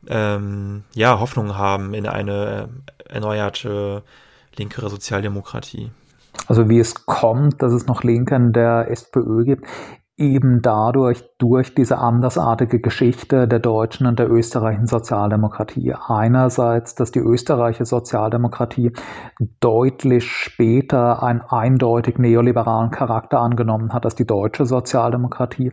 ähm, 0.08 0.84
ja, 0.94 1.20
Hoffnung 1.20 1.58
haben 1.58 1.94
in 1.94 2.08
eine 2.08 2.70
erneuerte 3.08 4.04
linkere 4.56 4.90
Sozialdemokratie. 4.90 5.92
Also 6.48 6.70
wie 6.70 6.80
es 6.80 7.06
kommt, 7.06 7.62
dass 7.62 7.74
es 7.74 7.86
noch 7.88 8.04
Linke 8.04 8.36
in 8.36 8.54
der 8.54 8.90
SPÖ 8.90 9.44
gibt, 9.44 9.66
eben 10.18 10.62
dadurch, 10.62 11.24
durch 11.42 11.74
diese 11.74 11.98
andersartige 11.98 12.80
Geschichte 12.80 13.48
der 13.48 13.58
deutschen 13.58 14.06
und 14.06 14.20
der 14.20 14.30
österreichischen 14.30 14.86
Sozialdemokratie. 14.86 15.96
Einerseits, 16.08 16.94
dass 16.94 17.12
die 17.12 17.20
österreichische 17.20 17.86
Sozialdemokratie 17.86 18.94
deutlich 19.60 20.32
später 20.32 21.24
einen 21.24 21.42
eindeutig 21.42 22.20
neoliberalen 22.20 22.92
Charakter 22.92 23.40
angenommen 23.40 23.92
hat 23.92 24.06
als 24.06 24.14
die 24.14 24.28
deutsche 24.28 24.68
Sozialdemokratie. 24.68 25.72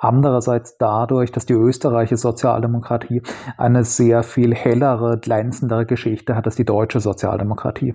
Andererseits 0.00 0.78
dadurch, 0.78 1.32
dass 1.32 1.44
die 1.44 1.52
österreichische 1.52 2.16
Sozialdemokratie 2.16 3.22
eine 3.58 3.84
sehr 3.84 4.22
viel 4.22 4.54
hellere, 4.54 5.18
glänzendere 5.18 5.84
Geschichte 5.84 6.34
hat 6.34 6.46
als 6.46 6.56
die 6.56 6.64
deutsche 6.64 7.00
Sozialdemokratie. 7.00 7.94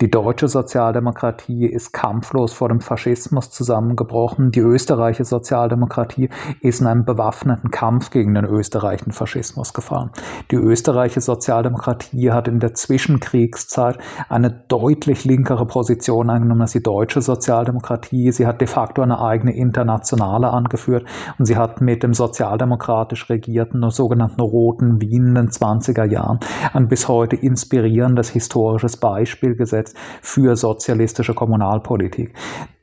Die 0.00 0.10
deutsche 0.10 0.46
Sozialdemokratie 0.46 1.66
ist 1.66 1.92
kampflos 1.92 2.52
vor 2.52 2.68
dem 2.68 2.80
Faschismus 2.80 3.50
zusammengebrochen. 3.50 4.52
Die 4.52 4.60
österreichische 4.60 5.24
Sozialdemokratie 5.24 6.28
ist 6.60 6.80
in 6.80 6.86
einem 6.86 7.04
bewaffneten 7.04 7.70
Kampf 7.70 8.10
gegen 8.10 8.34
den 8.34 8.44
österreichischen 8.44 9.12
Faschismus 9.12 9.72
gefallen. 9.72 10.10
Die 10.50 10.56
österreichische 10.56 11.20
Sozialdemokratie 11.20 12.30
hat 12.30 12.48
in 12.48 12.60
der 12.60 12.74
Zwischenkriegszeit 12.74 13.98
eine 14.28 14.50
deutlich 14.68 15.24
linkere 15.24 15.66
Position 15.66 16.30
eingenommen 16.30 16.62
als 16.62 16.72
die 16.72 16.82
deutsche 16.82 17.22
Sozialdemokratie. 17.22 18.32
Sie 18.32 18.46
hat 18.46 18.60
de 18.60 18.68
facto 18.68 19.02
eine 19.02 19.20
eigene 19.20 19.54
Internationale 19.56 20.50
angeführt 20.50 21.06
und 21.38 21.46
sie 21.46 21.56
hat 21.56 21.80
mit 21.80 22.02
dem 22.02 22.14
sozialdemokratisch 22.14 23.28
regierten 23.30 23.88
sogenannten 23.90 24.40
Roten 24.40 25.00
Wien 25.00 25.28
in 25.28 25.34
den 25.34 25.48
20er 25.48 26.04
Jahren 26.04 26.40
ein 26.72 26.88
bis 26.88 27.08
heute 27.08 27.36
inspirierendes 27.36 28.30
historisches 28.30 28.96
Beispiel 28.96 29.54
gesetzt 29.54 29.96
für 30.20 30.56
sozialistische 30.56 31.34
Kommunalpolitik. 31.34 32.34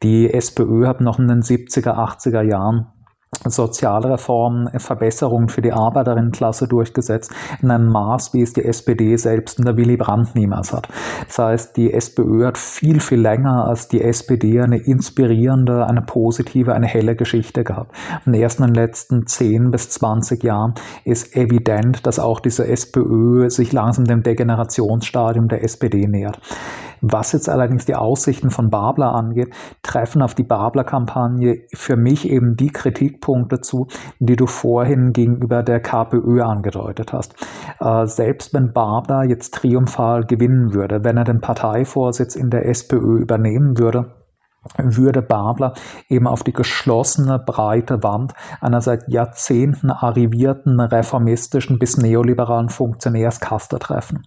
Die 0.04 0.34
SPÖ 0.34 0.88
hat 0.88 1.02
noch 1.02 1.20
in 1.20 1.28
den 1.28 1.42
70er, 1.42 1.94
80er 1.94 2.42
Jahren 2.42 2.88
Sozialreformen, 3.46 4.80
Verbesserungen 4.80 5.50
für 5.50 5.62
die 5.62 5.72
Arbeiterinnenklasse 5.72 6.68
durchgesetzt, 6.68 7.32
in 7.62 7.72
einem 7.72 7.88
Maß, 7.88 8.34
wie 8.34 8.42
es 8.42 8.54
die 8.54 8.66
SPD 8.66 9.16
selbst 9.18 9.60
unter 9.60 9.78
Willy 9.78 9.98
Brandt 9.98 10.36
niemals 10.36 10.74
hat. 10.74 10.88
Das 11.28 11.40
heißt, 11.40 11.78
die 11.78 11.94
SPÖ 11.94 12.48
hat 12.48 12.58
viel, 12.58 13.00
viel 13.00 13.22
länger 13.22 13.66
als 13.66 13.88
die 13.88 14.02
SPD 14.02 14.60
eine 14.62 14.78
inspirierende, 14.78 15.86
eine 15.86 16.02
positive, 16.02 16.74
eine 16.74 16.88
helle 16.88 17.16
Geschichte 17.16 17.64
gehabt. 17.64 17.96
Und 18.26 18.34
erst 18.34 18.60
in 18.60 18.68
den 18.68 18.76
letzten 18.76 19.26
10 19.26 19.72
bis 19.72 19.90
20 19.90 20.44
Jahren 20.44 20.74
ist 21.06 21.36
evident, 21.36 22.06
dass 22.06 22.20
auch 22.20 22.40
diese 22.40 22.68
SPÖ 22.68 23.50
sich 23.50 23.72
langsam 23.72 24.06
dem 24.06 24.24
Degenerationsstadium 24.24 25.48
der 25.48 25.64
SPD 25.64 26.08
nähert. 26.08 26.40
Was 27.02 27.32
jetzt 27.32 27.50
allerdings 27.50 27.86
die 27.86 27.96
Aussichten 27.96 28.50
von 28.50 28.70
Babler 28.70 29.14
angeht, 29.14 29.54
treffen 29.84 30.22
auf 30.22 30.36
die 30.36 30.44
Babler-Kampagne 30.44 31.64
für 31.74 31.96
mich 31.96 32.30
eben 32.30 32.56
die 32.56 32.70
Kritikpunkte 32.70 33.62
zu, 33.62 33.88
die 34.20 34.36
du 34.36 34.46
vorhin 34.46 35.14
gegenüber 35.14 35.64
der 35.64 35.80
KPÖ 35.80 36.42
angedeutet 36.42 37.14
hast. 37.14 37.36
Äh, 37.80 38.06
selbst 38.06 38.54
wenn 38.54 38.74
Babler 38.74 39.24
jetzt 39.24 39.54
triumphal 39.54 40.26
gewinnen 40.26 40.74
würde, 40.74 41.04
wenn 41.04 41.18
er 41.18 41.24
den 41.24 41.42
Parteivorsitz 41.42 42.36
in 42.36 42.50
der 42.50 42.66
SPÖ 42.68 43.20
übernehmen 43.20 43.78
würde, 43.78 44.19
würde 44.78 45.22
Babler 45.22 45.74
eben 46.10 46.28
auf 46.28 46.44
die 46.44 46.54
geschlossene, 46.54 47.40
breite 47.40 48.04
Wand 48.04 48.34
einer 48.60 48.82
seit 48.82 49.08
Jahrzehnten 49.08 49.90
arrivierten 49.90 50.80
reformistischen 50.80 51.80
bis 51.80 51.98
neoliberalen 51.98 52.70
Funktionärskaste 52.70 53.80
treffen. 53.80 54.24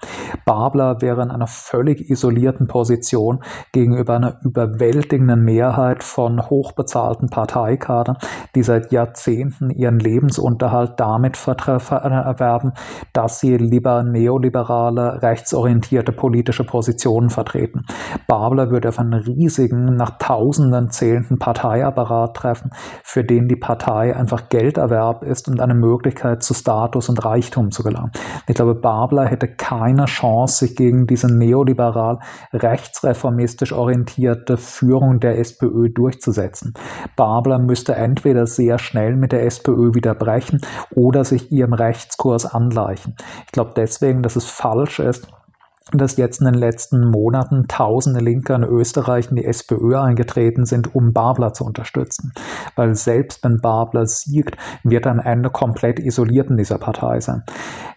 Babler 0.46 1.00
wäre 1.00 1.22
in 1.22 1.30
einer 1.30 1.46
völlig 1.46 2.08
isolierten 2.08 2.66
Position 2.66 3.42
gegenüber 3.72 4.16
einer 4.16 4.38
überwältigenden 4.42 5.42
Mehrheit 5.42 6.02
von 6.02 6.48
hochbezahlten 6.48 7.28
Parteikadern, 7.28 8.16
die 8.54 8.62
seit 8.62 8.90
Jahrzehnten 8.90 9.70
ihren 9.70 9.98
Lebensunterhalt 9.98 10.98
damit 10.98 11.36
erwerben, 11.46 12.72
dass 13.12 13.40
sie 13.40 13.56
lieber 13.56 14.02
neoliberale, 14.02 15.22
rechtsorientierte 15.22 16.12
politische 16.12 16.64
Positionen 16.64 17.30
vertreten. 17.30 17.84
Babler 18.26 18.70
würde 18.70 18.88
auf 18.88 18.98
einen 18.98 19.14
riesigen, 19.14 19.96
nach 19.96 20.18
Tausenden 20.22 20.88
zählenden 20.90 21.40
Parteiapparat 21.40 22.36
treffen, 22.36 22.70
für 23.02 23.24
den 23.24 23.48
die 23.48 23.56
Partei 23.56 24.14
einfach 24.14 24.48
Gelderwerb 24.50 25.24
ist 25.24 25.48
und 25.48 25.60
eine 25.60 25.74
Möglichkeit 25.74 26.44
zu 26.44 26.54
Status 26.54 27.08
und 27.08 27.24
Reichtum 27.24 27.72
zu 27.72 27.82
gelangen. 27.82 28.12
Ich 28.46 28.54
glaube, 28.54 28.76
Babler 28.76 29.26
hätte 29.26 29.48
keine 29.48 30.04
Chance, 30.04 30.58
sich 30.58 30.76
gegen 30.76 31.08
diese 31.08 31.26
neoliberal 31.26 32.20
rechtsreformistisch 32.52 33.72
orientierte 33.72 34.58
Führung 34.58 35.18
der 35.18 35.40
SPÖ 35.40 35.88
durchzusetzen. 35.88 36.74
Babler 37.16 37.58
müsste 37.58 37.96
entweder 37.96 38.46
sehr 38.46 38.78
schnell 38.78 39.16
mit 39.16 39.32
der 39.32 39.44
SPÖ 39.44 39.92
wieder 39.92 40.14
brechen 40.14 40.60
oder 40.94 41.24
sich 41.24 41.50
ihrem 41.50 41.72
Rechtskurs 41.72 42.46
angleichen. 42.46 43.16
Ich 43.46 43.50
glaube 43.50 43.72
deswegen, 43.74 44.22
dass 44.22 44.36
es 44.36 44.44
falsch 44.44 45.00
ist, 45.00 45.26
dass 45.98 46.16
jetzt 46.16 46.40
in 46.40 46.46
den 46.46 46.54
letzten 46.54 47.10
Monaten 47.10 47.66
tausende 47.68 48.20
Linke 48.20 48.54
in 48.54 48.64
Österreich 48.64 49.30
in 49.30 49.36
die 49.36 49.44
SPÖ 49.44 49.98
eingetreten 49.98 50.64
sind, 50.64 50.94
um 50.94 51.12
Babler 51.12 51.52
zu 51.52 51.64
unterstützen. 51.64 52.32
Weil 52.76 52.94
selbst 52.94 53.44
wenn 53.44 53.60
Babler 53.60 54.06
siegt, 54.06 54.56
wird 54.82 55.06
er 55.06 55.12
am 55.12 55.20
Ende 55.20 55.50
komplett 55.50 55.98
isoliert 55.98 56.50
in 56.50 56.56
dieser 56.56 56.78
Partei 56.78 57.20
sein. 57.20 57.42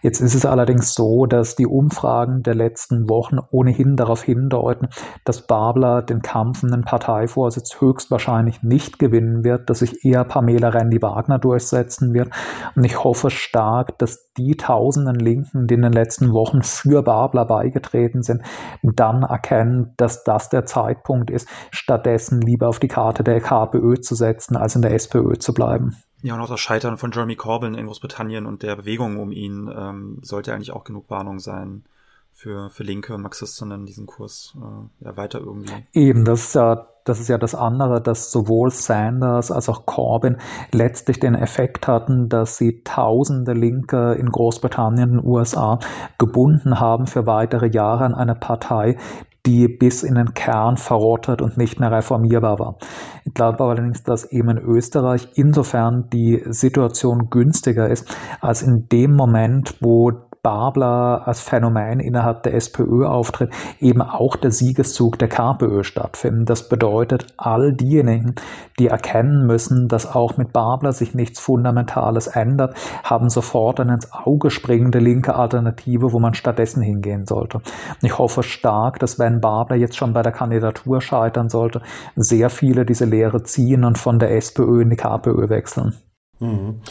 Jetzt 0.06 0.20
ist 0.20 0.34
es 0.34 0.44
allerdings 0.44 0.92
so, 0.92 1.24
dass 1.24 1.56
die 1.56 1.66
Umfragen 1.66 2.42
der 2.42 2.54
letzten 2.54 3.08
Wochen 3.08 3.38
ohnehin 3.50 3.96
darauf 3.96 4.22
hindeuten, 4.22 4.88
dass 5.24 5.46
Babler 5.46 6.02
den 6.02 6.20
Kampf 6.20 6.62
um 6.62 6.70
den 6.70 6.82
Parteivorsitz 6.82 7.80
höchstwahrscheinlich 7.80 8.62
nicht 8.62 8.98
gewinnen 8.98 9.42
wird, 9.42 9.70
dass 9.70 9.78
sich 9.78 10.04
eher 10.04 10.24
Pamela 10.24 10.68
Rendi-Wagner 10.68 11.38
durchsetzen 11.38 12.12
wird. 12.12 12.28
Und 12.74 12.84
ich 12.84 13.02
hoffe 13.02 13.30
stark, 13.30 13.98
dass 13.98 14.32
die 14.34 14.56
tausenden 14.56 15.16
Linken, 15.16 15.66
die 15.66 15.74
in 15.74 15.82
den 15.82 15.92
letzten 15.92 16.32
Wochen 16.32 16.62
für 16.62 17.02
Babler 17.02 17.46
beigetragen 17.46 17.86
aufgetreten 17.86 18.22
sind, 18.22 18.42
dann 18.82 19.22
erkennen, 19.22 19.94
dass 19.96 20.24
das 20.24 20.48
der 20.48 20.66
Zeitpunkt 20.66 21.30
ist, 21.30 21.48
stattdessen 21.70 22.40
lieber 22.40 22.68
auf 22.68 22.78
die 22.78 22.88
Karte 22.88 23.24
der 23.24 23.40
KPÖ 23.40 24.00
zu 24.00 24.14
setzen, 24.14 24.56
als 24.56 24.76
in 24.76 24.82
der 24.82 24.92
SPÖ 24.92 25.34
zu 25.38 25.54
bleiben. 25.54 25.96
Ja, 26.22 26.34
und 26.34 26.40
auch 26.40 26.48
das 26.48 26.60
Scheitern 26.60 26.98
von 26.98 27.12
Jeremy 27.12 27.36
Corbyn 27.36 27.74
in 27.74 27.86
Großbritannien 27.86 28.46
und 28.46 28.62
der 28.62 28.76
Bewegung 28.76 29.18
um 29.18 29.32
ihn 29.32 29.70
ähm, 29.74 30.18
sollte 30.22 30.54
eigentlich 30.54 30.72
auch 30.72 30.84
genug 30.84 31.10
Warnung 31.10 31.38
sein 31.38 31.84
für, 32.32 32.70
für 32.70 32.82
linke 32.82 33.16
Marxistinnen 33.18 33.86
diesen 33.86 34.06
Kurs 34.06 34.56
äh, 34.56 35.04
ja, 35.04 35.16
weiter 35.16 35.40
irgendwie. 35.40 35.72
Eben, 35.92 36.24
das 36.24 36.44
ist 36.44 36.54
ja 36.54 36.88
das 37.06 37.20
ist 37.20 37.28
ja 37.28 37.38
das 37.38 37.54
andere, 37.54 38.00
dass 38.00 38.32
sowohl 38.32 38.70
Sanders 38.70 39.52
als 39.52 39.68
auch 39.68 39.86
Corbyn 39.86 40.38
letztlich 40.72 41.20
den 41.20 41.36
Effekt 41.36 41.86
hatten, 41.86 42.28
dass 42.28 42.58
sie 42.58 42.82
tausende 42.82 43.52
Linke 43.52 44.14
in 44.14 44.28
Großbritannien 44.28 45.20
und 45.20 45.24
USA 45.24 45.78
gebunden 46.18 46.80
haben 46.80 47.06
für 47.06 47.26
weitere 47.26 47.68
Jahre 47.68 48.04
an 48.04 48.14
eine 48.14 48.34
Partei, 48.34 48.98
die 49.46 49.68
bis 49.68 50.02
in 50.02 50.14
den 50.14 50.34
Kern 50.34 50.76
verrottet 50.76 51.40
und 51.40 51.56
nicht 51.56 51.78
mehr 51.80 51.92
reformierbar 51.92 52.58
war. 52.58 52.76
Ich 53.24 53.32
glaube 53.32 53.64
allerdings, 53.64 54.02
dass 54.02 54.30
eben 54.30 54.50
in 54.50 54.58
Österreich 54.58 55.28
insofern 55.34 56.08
die 56.12 56.42
Situation 56.48 57.28
günstiger 57.30 57.88
ist, 57.88 58.14
als 58.40 58.62
in 58.62 58.88
dem 58.90 59.14
Moment, 59.14 59.76
wo 59.80 60.10
Babler 60.46 61.26
als 61.26 61.40
Phänomen 61.40 61.98
innerhalb 61.98 62.44
der 62.44 62.54
SPÖ 62.54 63.04
auftritt, 63.04 63.52
eben 63.80 64.00
auch 64.00 64.36
der 64.36 64.52
Siegeszug 64.52 65.18
der 65.18 65.26
KPÖ 65.26 65.82
stattfindet. 65.82 66.48
Das 66.48 66.68
bedeutet, 66.68 67.26
all 67.36 67.72
diejenigen, 67.72 68.36
die 68.78 68.86
erkennen 68.86 69.48
müssen, 69.48 69.88
dass 69.88 70.14
auch 70.14 70.36
mit 70.36 70.52
Babler 70.52 70.92
sich 70.92 71.16
nichts 71.16 71.40
Fundamentales 71.40 72.28
ändert, 72.28 72.76
haben 73.02 73.28
sofort 73.28 73.80
eine 73.80 73.94
ins 73.94 74.12
Auge 74.12 74.50
springende 74.50 75.00
linke 75.00 75.34
Alternative, 75.34 76.12
wo 76.12 76.20
man 76.20 76.34
stattdessen 76.34 76.80
hingehen 76.80 77.26
sollte. 77.26 77.60
Ich 78.02 78.16
hoffe 78.16 78.44
stark, 78.44 79.00
dass 79.00 79.18
wenn 79.18 79.40
Babler 79.40 79.74
jetzt 79.74 79.96
schon 79.96 80.12
bei 80.12 80.22
der 80.22 80.30
Kandidatur 80.30 81.00
scheitern 81.00 81.48
sollte, 81.48 81.80
sehr 82.14 82.50
viele 82.50 82.86
diese 82.86 83.04
Lehre 83.04 83.42
ziehen 83.42 83.82
und 83.82 83.98
von 83.98 84.20
der 84.20 84.30
SPÖ 84.36 84.82
in 84.82 84.90
die 84.90 84.96
KPÖ 84.96 85.48
wechseln. 85.48 85.96
Mhm. 86.38 86.82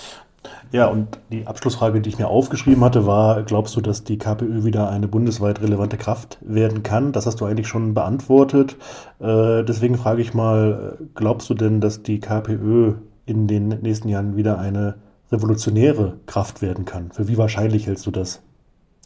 Ja, 0.71 0.87
und 0.87 1.19
die 1.31 1.47
Abschlussfrage, 1.47 2.01
die 2.01 2.09
ich 2.09 2.19
mir 2.19 2.27
aufgeschrieben 2.27 2.83
hatte, 2.83 3.05
war, 3.05 3.43
glaubst 3.43 3.75
du, 3.75 3.81
dass 3.81 4.03
die 4.03 4.17
KPÖ 4.17 4.63
wieder 4.63 4.89
eine 4.89 5.07
bundesweit 5.07 5.61
relevante 5.61 5.97
Kraft 5.97 6.37
werden 6.41 6.83
kann? 6.83 7.11
Das 7.11 7.25
hast 7.25 7.41
du 7.41 7.45
eigentlich 7.45 7.67
schon 7.67 7.93
beantwortet. 7.93 8.77
Äh, 9.19 9.63
deswegen 9.63 9.95
frage 9.97 10.21
ich 10.21 10.33
mal, 10.33 10.97
glaubst 11.13 11.49
du 11.49 11.53
denn, 11.53 11.81
dass 11.81 12.03
die 12.03 12.19
KPÖ 12.19 12.95
in 13.25 13.47
den 13.47 13.69
nächsten 13.69 14.09
Jahren 14.09 14.35
wieder 14.35 14.59
eine 14.59 14.95
revolutionäre 15.31 16.17
Kraft 16.25 16.61
werden 16.61 16.85
kann? 16.85 17.11
Für 17.11 17.27
wie 17.27 17.37
wahrscheinlich 17.37 17.87
hältst 17.87 18.05
du 18.05 18.11
das? 18.11 18.41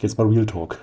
Jetzt 0.02 0.18
mal 0.18 0.28
Real 0.28 0.46
Talk. 0.46 0.80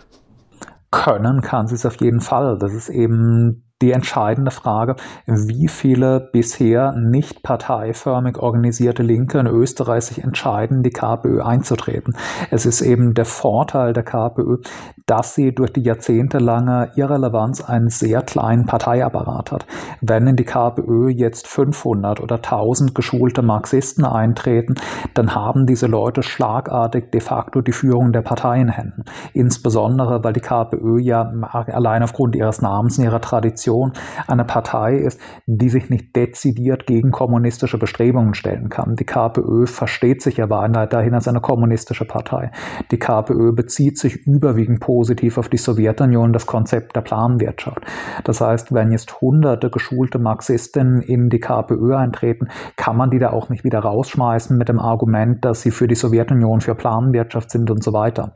können 0.90 1.40
kann 1.40 1.66
sie 1.66 1.74
es 1.74 1.86
auf 1.86 1.96
jeden 2.00 2.20
Fall. 2.20 2.58
Das 2.58 2.72
ist 2.72 2.88
eben 2.88 3.65
die 3.82 3.92
entscheidende 3.92 4.50
Frage, 4.50 4.96
wie 5.26 5.68
viele 5.68 6.30
bisher 6.32 6.92
nicht 6.92 7.42
parteiförmig 7.42 8.38
organisierte 8.38 9.02
Linke 9.02 9.38
in 9.38 9.46
Österreich 9.46 10.04
sich 10.04 10.24
entscheiden, 10.24 10.82
die 10.82 10.90
KPÖ 10.90 11.42
einzutreten. 11.42 12.16
Es 12.50 12.64
ist 12.64 12.80
eben 12.80 13.12
der 13.12 13.26
Vorteil 13.26 13.92
der 13.92 14.02
KPÖ, 14.02 14.58
dass 15.04 15.34
sie 15.34 15.54
durch 15.54 15.74
die 15.74 15.82
jahrzehntelange 15.82 16.92
Irrelevanz 16.96 17.62
einen 17.62 17.90
sehr 17.90 18.22
kleinen 18.22 18.64
Parteiapparat 18.64 19.52
hat. 19.52 19.66
Wenn 20.00 20.26
in 20.26 20.36
die 20.36 20.44
KPÖ 20.44 21.10
jetzt 21.10 21.46
500 21.46 22.20
oder 22.20 22.36
1000 22.36 22.94
geschulte 22.94 23.42
Marxisten 23.42 24.06
eintreten, 24.06 24.76
dann 25.12 25.34
haben 25.34 25.66
diese 25.66 25.86
Leute 25.86 26.22
schlagartig 26.22 27.10
de 27.10 27.20
facto 27.20 27.60
die 27.60 27.72
Führung 27.72 28.12
der 28.12 28.22
Partei 28.22 28.58
in 28.58 28.70
Händen. 28.70 29.04
Insbesondere, 29.34 30.24
weil 30.24 30.32
die 30.32 30.40
KPÖ 30.40 30.98
ja 30.98 31.30
allein 31.52 32.02
aufgrund 32.02 32.34
ihres 32.36 32.62
Namens 32.62 32.96
und 32.96 33.04
ihrer 33.04 33.20
Tradition 33.20 33.65
Opposition 33.66 33.92
eine 34.26 34.44
Partei 34.44 34.96
ist, 34.96 35.20
die 35.46 35.68
sich 35.68 35.90
nicht 35.90 36.14
dezidiert 36.14 36.86
gegen 36.86 37.10
kommunistische 37.10 37.78
Bestrebungen 37.78 38.34
stellen 38.34 38.68
kann. 38.68 38.94
Die 38.96 39.04
KPÖ 39.04 39.66
versteht 39.66 40.22
sich 40.22 40.42
aber 40.42 40.66
dahin 40.68 41.14
als 41.14 41.28
eine 41.28 41.40
kommunistische 41.40 42.04
Partei. 42.04 42.50
Die 42.90 42.98
KPÖ 42.98 43.52
bezieht 43.52 43.98
sich 43.98 44.26
überwiegend 44.26 44.80
positiv 44.80 45.38
auf 45.38 45.48
die 45.48 45.56
Sowjetunion, 45.56 46.32
das 46.32 46.46
Konzept 46.46 46.96
der 46.96 47.02
Planwirtschaft. 47.02 47.80
Das 48.24 48.40
heißt, 48.40 48.72
wenn 48.72 48.92
jetzt 48.92 49.20
hunderte 49.20 49.70
geschulte 49.70 50.18
Marxistinnen 50.18 51.00
in 51.00 51.28
die 51.28 51.40
KPÖ 51.40 51.96
eintreten, 51.96 52.48
kann 52.76 52.96
man 52.96 53.10
die 53.10 53.18
da 53.18 53.30
auch 53.30 53.48
nicht 53.48 53.64
wieder 53.64 53.80
rausschmeißen 53.80 54.56
mit 54.56 54.68
dem 54.68 54.78
Argument, 54.78 55.44
dass 55.44 55.62
sie 55.62 55.70
für 55.70 55.86
die 55.86 55.94
Sowjetunion, 55.94 56.60
für 56.60 56.74
Planwirtschaft 56.74 57.50
sind 57.50 57.70
und 57.70 57.82
so 57.82 57.92
weiter. 57.92 58.32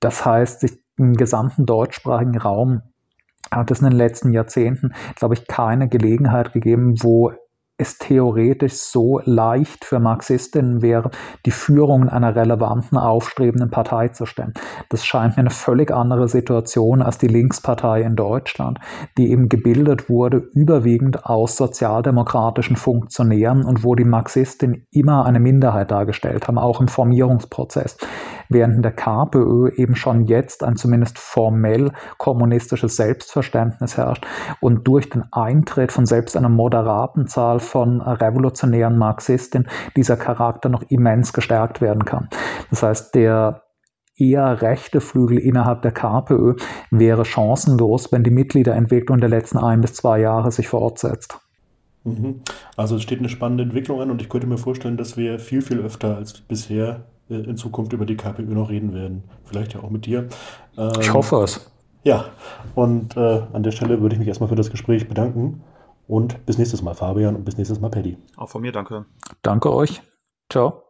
Das 0.00 0.24
heißt, 0.24 0.60
sich 0.60 0.78
im 0.98 1.14
gesamten 1.14 1.64
deutschsprachigen 1.64 2.36
Raum 2.36 2.82
hat 3.50 3.70
es 3.70 3.80
in 3.80 3.90
den 3.90 3.98
letzten 3.98 4.32
Jahrzehnten, 4.32 4.92
glaube 5.16 5.34
ich, 5.34 5.46
keine 5.46 5.88
Gelegenheit 5.88 6.52
gegeben, 6.52 6.94
wo 7.02 7.32
es 7.80 7.96
theoretisch 7.98 8.74
so 8.74 9.20
leicht 9.24 9.86
für 9.86 10.00
Marxistinnen 10.00 10.82
wäre, 10.82 11.10
die 11.46 11.50
Führung 11.50 12.08
einer 12.08 12.36
relevanten, 12.36 12.98
aufstrebenden 12.98 13.70
Partei 13.70 14.08
zu 14.08 14.26
stellen. 14.26 14.52
Das 14.90 15.04
scheint 15.04 15.36
mir 15.36 15.40
eine 15.40 15.50
völlig 15.50 15.90
andere 15.90 16.28
Situation 16.28 17.00
als 17.00 17.16
die 17.16 17.26
Linkspartei 17.26 18.02
in 18.02 18.16
Deutschland, 18.16 18.78
die 19.16 19.30
eben 19.30 19.48
gebildet 19.48 20.10
wurde, 20.10 20.42
überwiegend 20.52 21.24
aus 21.24 21.56
sozialdemokratischen 21.56 22.76
Funktionären 22.76 23.64
und 23.64 23.82
wo 23.82 23.94
die 23.94 24.04
Marxistinnen 24.04 24.86
immer 24.90 25.24
eine 25.24 25.40
Minderheit 25.40 25.90
dargestellt 25.90 26.48
haben, 26.48 26.58
auch 26.58 26.80
im 26.82 26.88
Formierungsprozess 26.88 27.96
während 28.50 28.76
in 28.76 28.82
der 28.82 28.92
KPÖ 28.92 29.70
eben 29.76 29.94
schon 29.94 30.26
jetzt 30.26 30.62
ein 30.62 30.76
zumindest 30.76 31.18
formell 31.18 31.92
kommunistisches 32.18 32.96
Selbstverständnis 32.96 33.96
herrscht 33.96 34.26
und 34.60 34.86
durch 34.86 35.08
den 35.08 35.24
Eintritt 35.32 35.92
von 35.92 36.04
selbst 36.04 36.36
einer 36.36 36.48
moderaten 36.50 37.26
Zahl 37.26 37.60
von 37.60 38.02
revolutionären 38.02 38.98
Marxistinnen 38.98 39.68
dieser 39.96 40.16
Charakter 40.16 40.68
noch 40.68 40.82
immens 40.88 41.32
gestärkt 41.32 41.80
werden 41.80 42.04
kann. 42.04 42.28
Das 42.68 42.82
heißt, 42.82 43.14
der 43.14 43.62
eher 44.16 44.60
rechte 44.60 45.00
Flügel 45.00 45.38
innerhalb 45.38 45.82
der 45.82 45.92
KPÖ 45.92 46.56
wäre 46.90 47.24
chancenlos, 47.24 48.12
wenn 48.12 48.22
die 48.22 48.30
Mitgliederentwicklung 48.30 49.18
der 49.18 49.30
letzten 49.30 49.58
ein 49.58 49.80
bis 49.80 49.94
zwei 49.94 50.20
Jahre 50.20 50.50
sich 50.50 50.68
fortsetzt. 50.68 51.38
Mhm. 52.04 52.40
Also 52.76 52.96
es 52.96 53.02
steht 53.02 53.18
eine 53.18 53.28
spannende 53.28 53.64
Entwicklung 53.64 54.00
an 54.00 54.10
und 54.10 54.22
ich 54.22 54.28
könnte 54.28 54.46
mir 54.46 54.58
vorstellen, 54.58 54.96
dass 54.96 55.16
wir 55.16 55.38
viel, 55.38 55.62
viel 55.62 55.80
öfter 55.80 56.16
als 56.16 56.40
bisher 56.40 57.06
in 57.34 57.56
Zukunft 57.56 57.92
über 57.92 58.06
die 58.06 58.16
KPÖ 58.16 58.42
noch 58.54 58.70
reden 58.70 58.94
werden. 58.94 59.24
Vielleicht 59.44 59.74
ja 59.74 59.82
auch 59.82 59.90
mit 59.90 60.06
dir. 60.06 60.28
Ähm, 60.76 60.92
ich 61.00 61.12
hoffe 61.12 61.42
es. 61.42 61.70
Ja, 62.02 62.26
und 62.74 63.16
äh, 63.16 63.42
an 63.52 63.62
der 63.62 63.72
Stelle 63.72 64.00
würde 64.00 64.14
ich 64.14 64.18
mich 64.18 64.28
erstmal 64.28 64.48
für 64.48 64.56
das 64.56 64.70
Gespräch 64.70 65.08
bedanken. 65.08 65.62
Und 66.08 66.44
bis 66.44 66.58
nächstes 66.58 66.82
Mal, 66.82 66.94
Fabian, 66.94 67.36
und 67.36 67.44
bis 67.44 67.56
nächstes 67.56 67.80
Mal, 67.80 67.88
Paddy. 67.88 68.16
Auch 68.36 68.48
von 68.48 68.62
mir, 68.62 68.72
danke. 68.72 69.06
Danke 69.42 69.72
euch. 69.72 70.02
Ciao. 70.50 70.89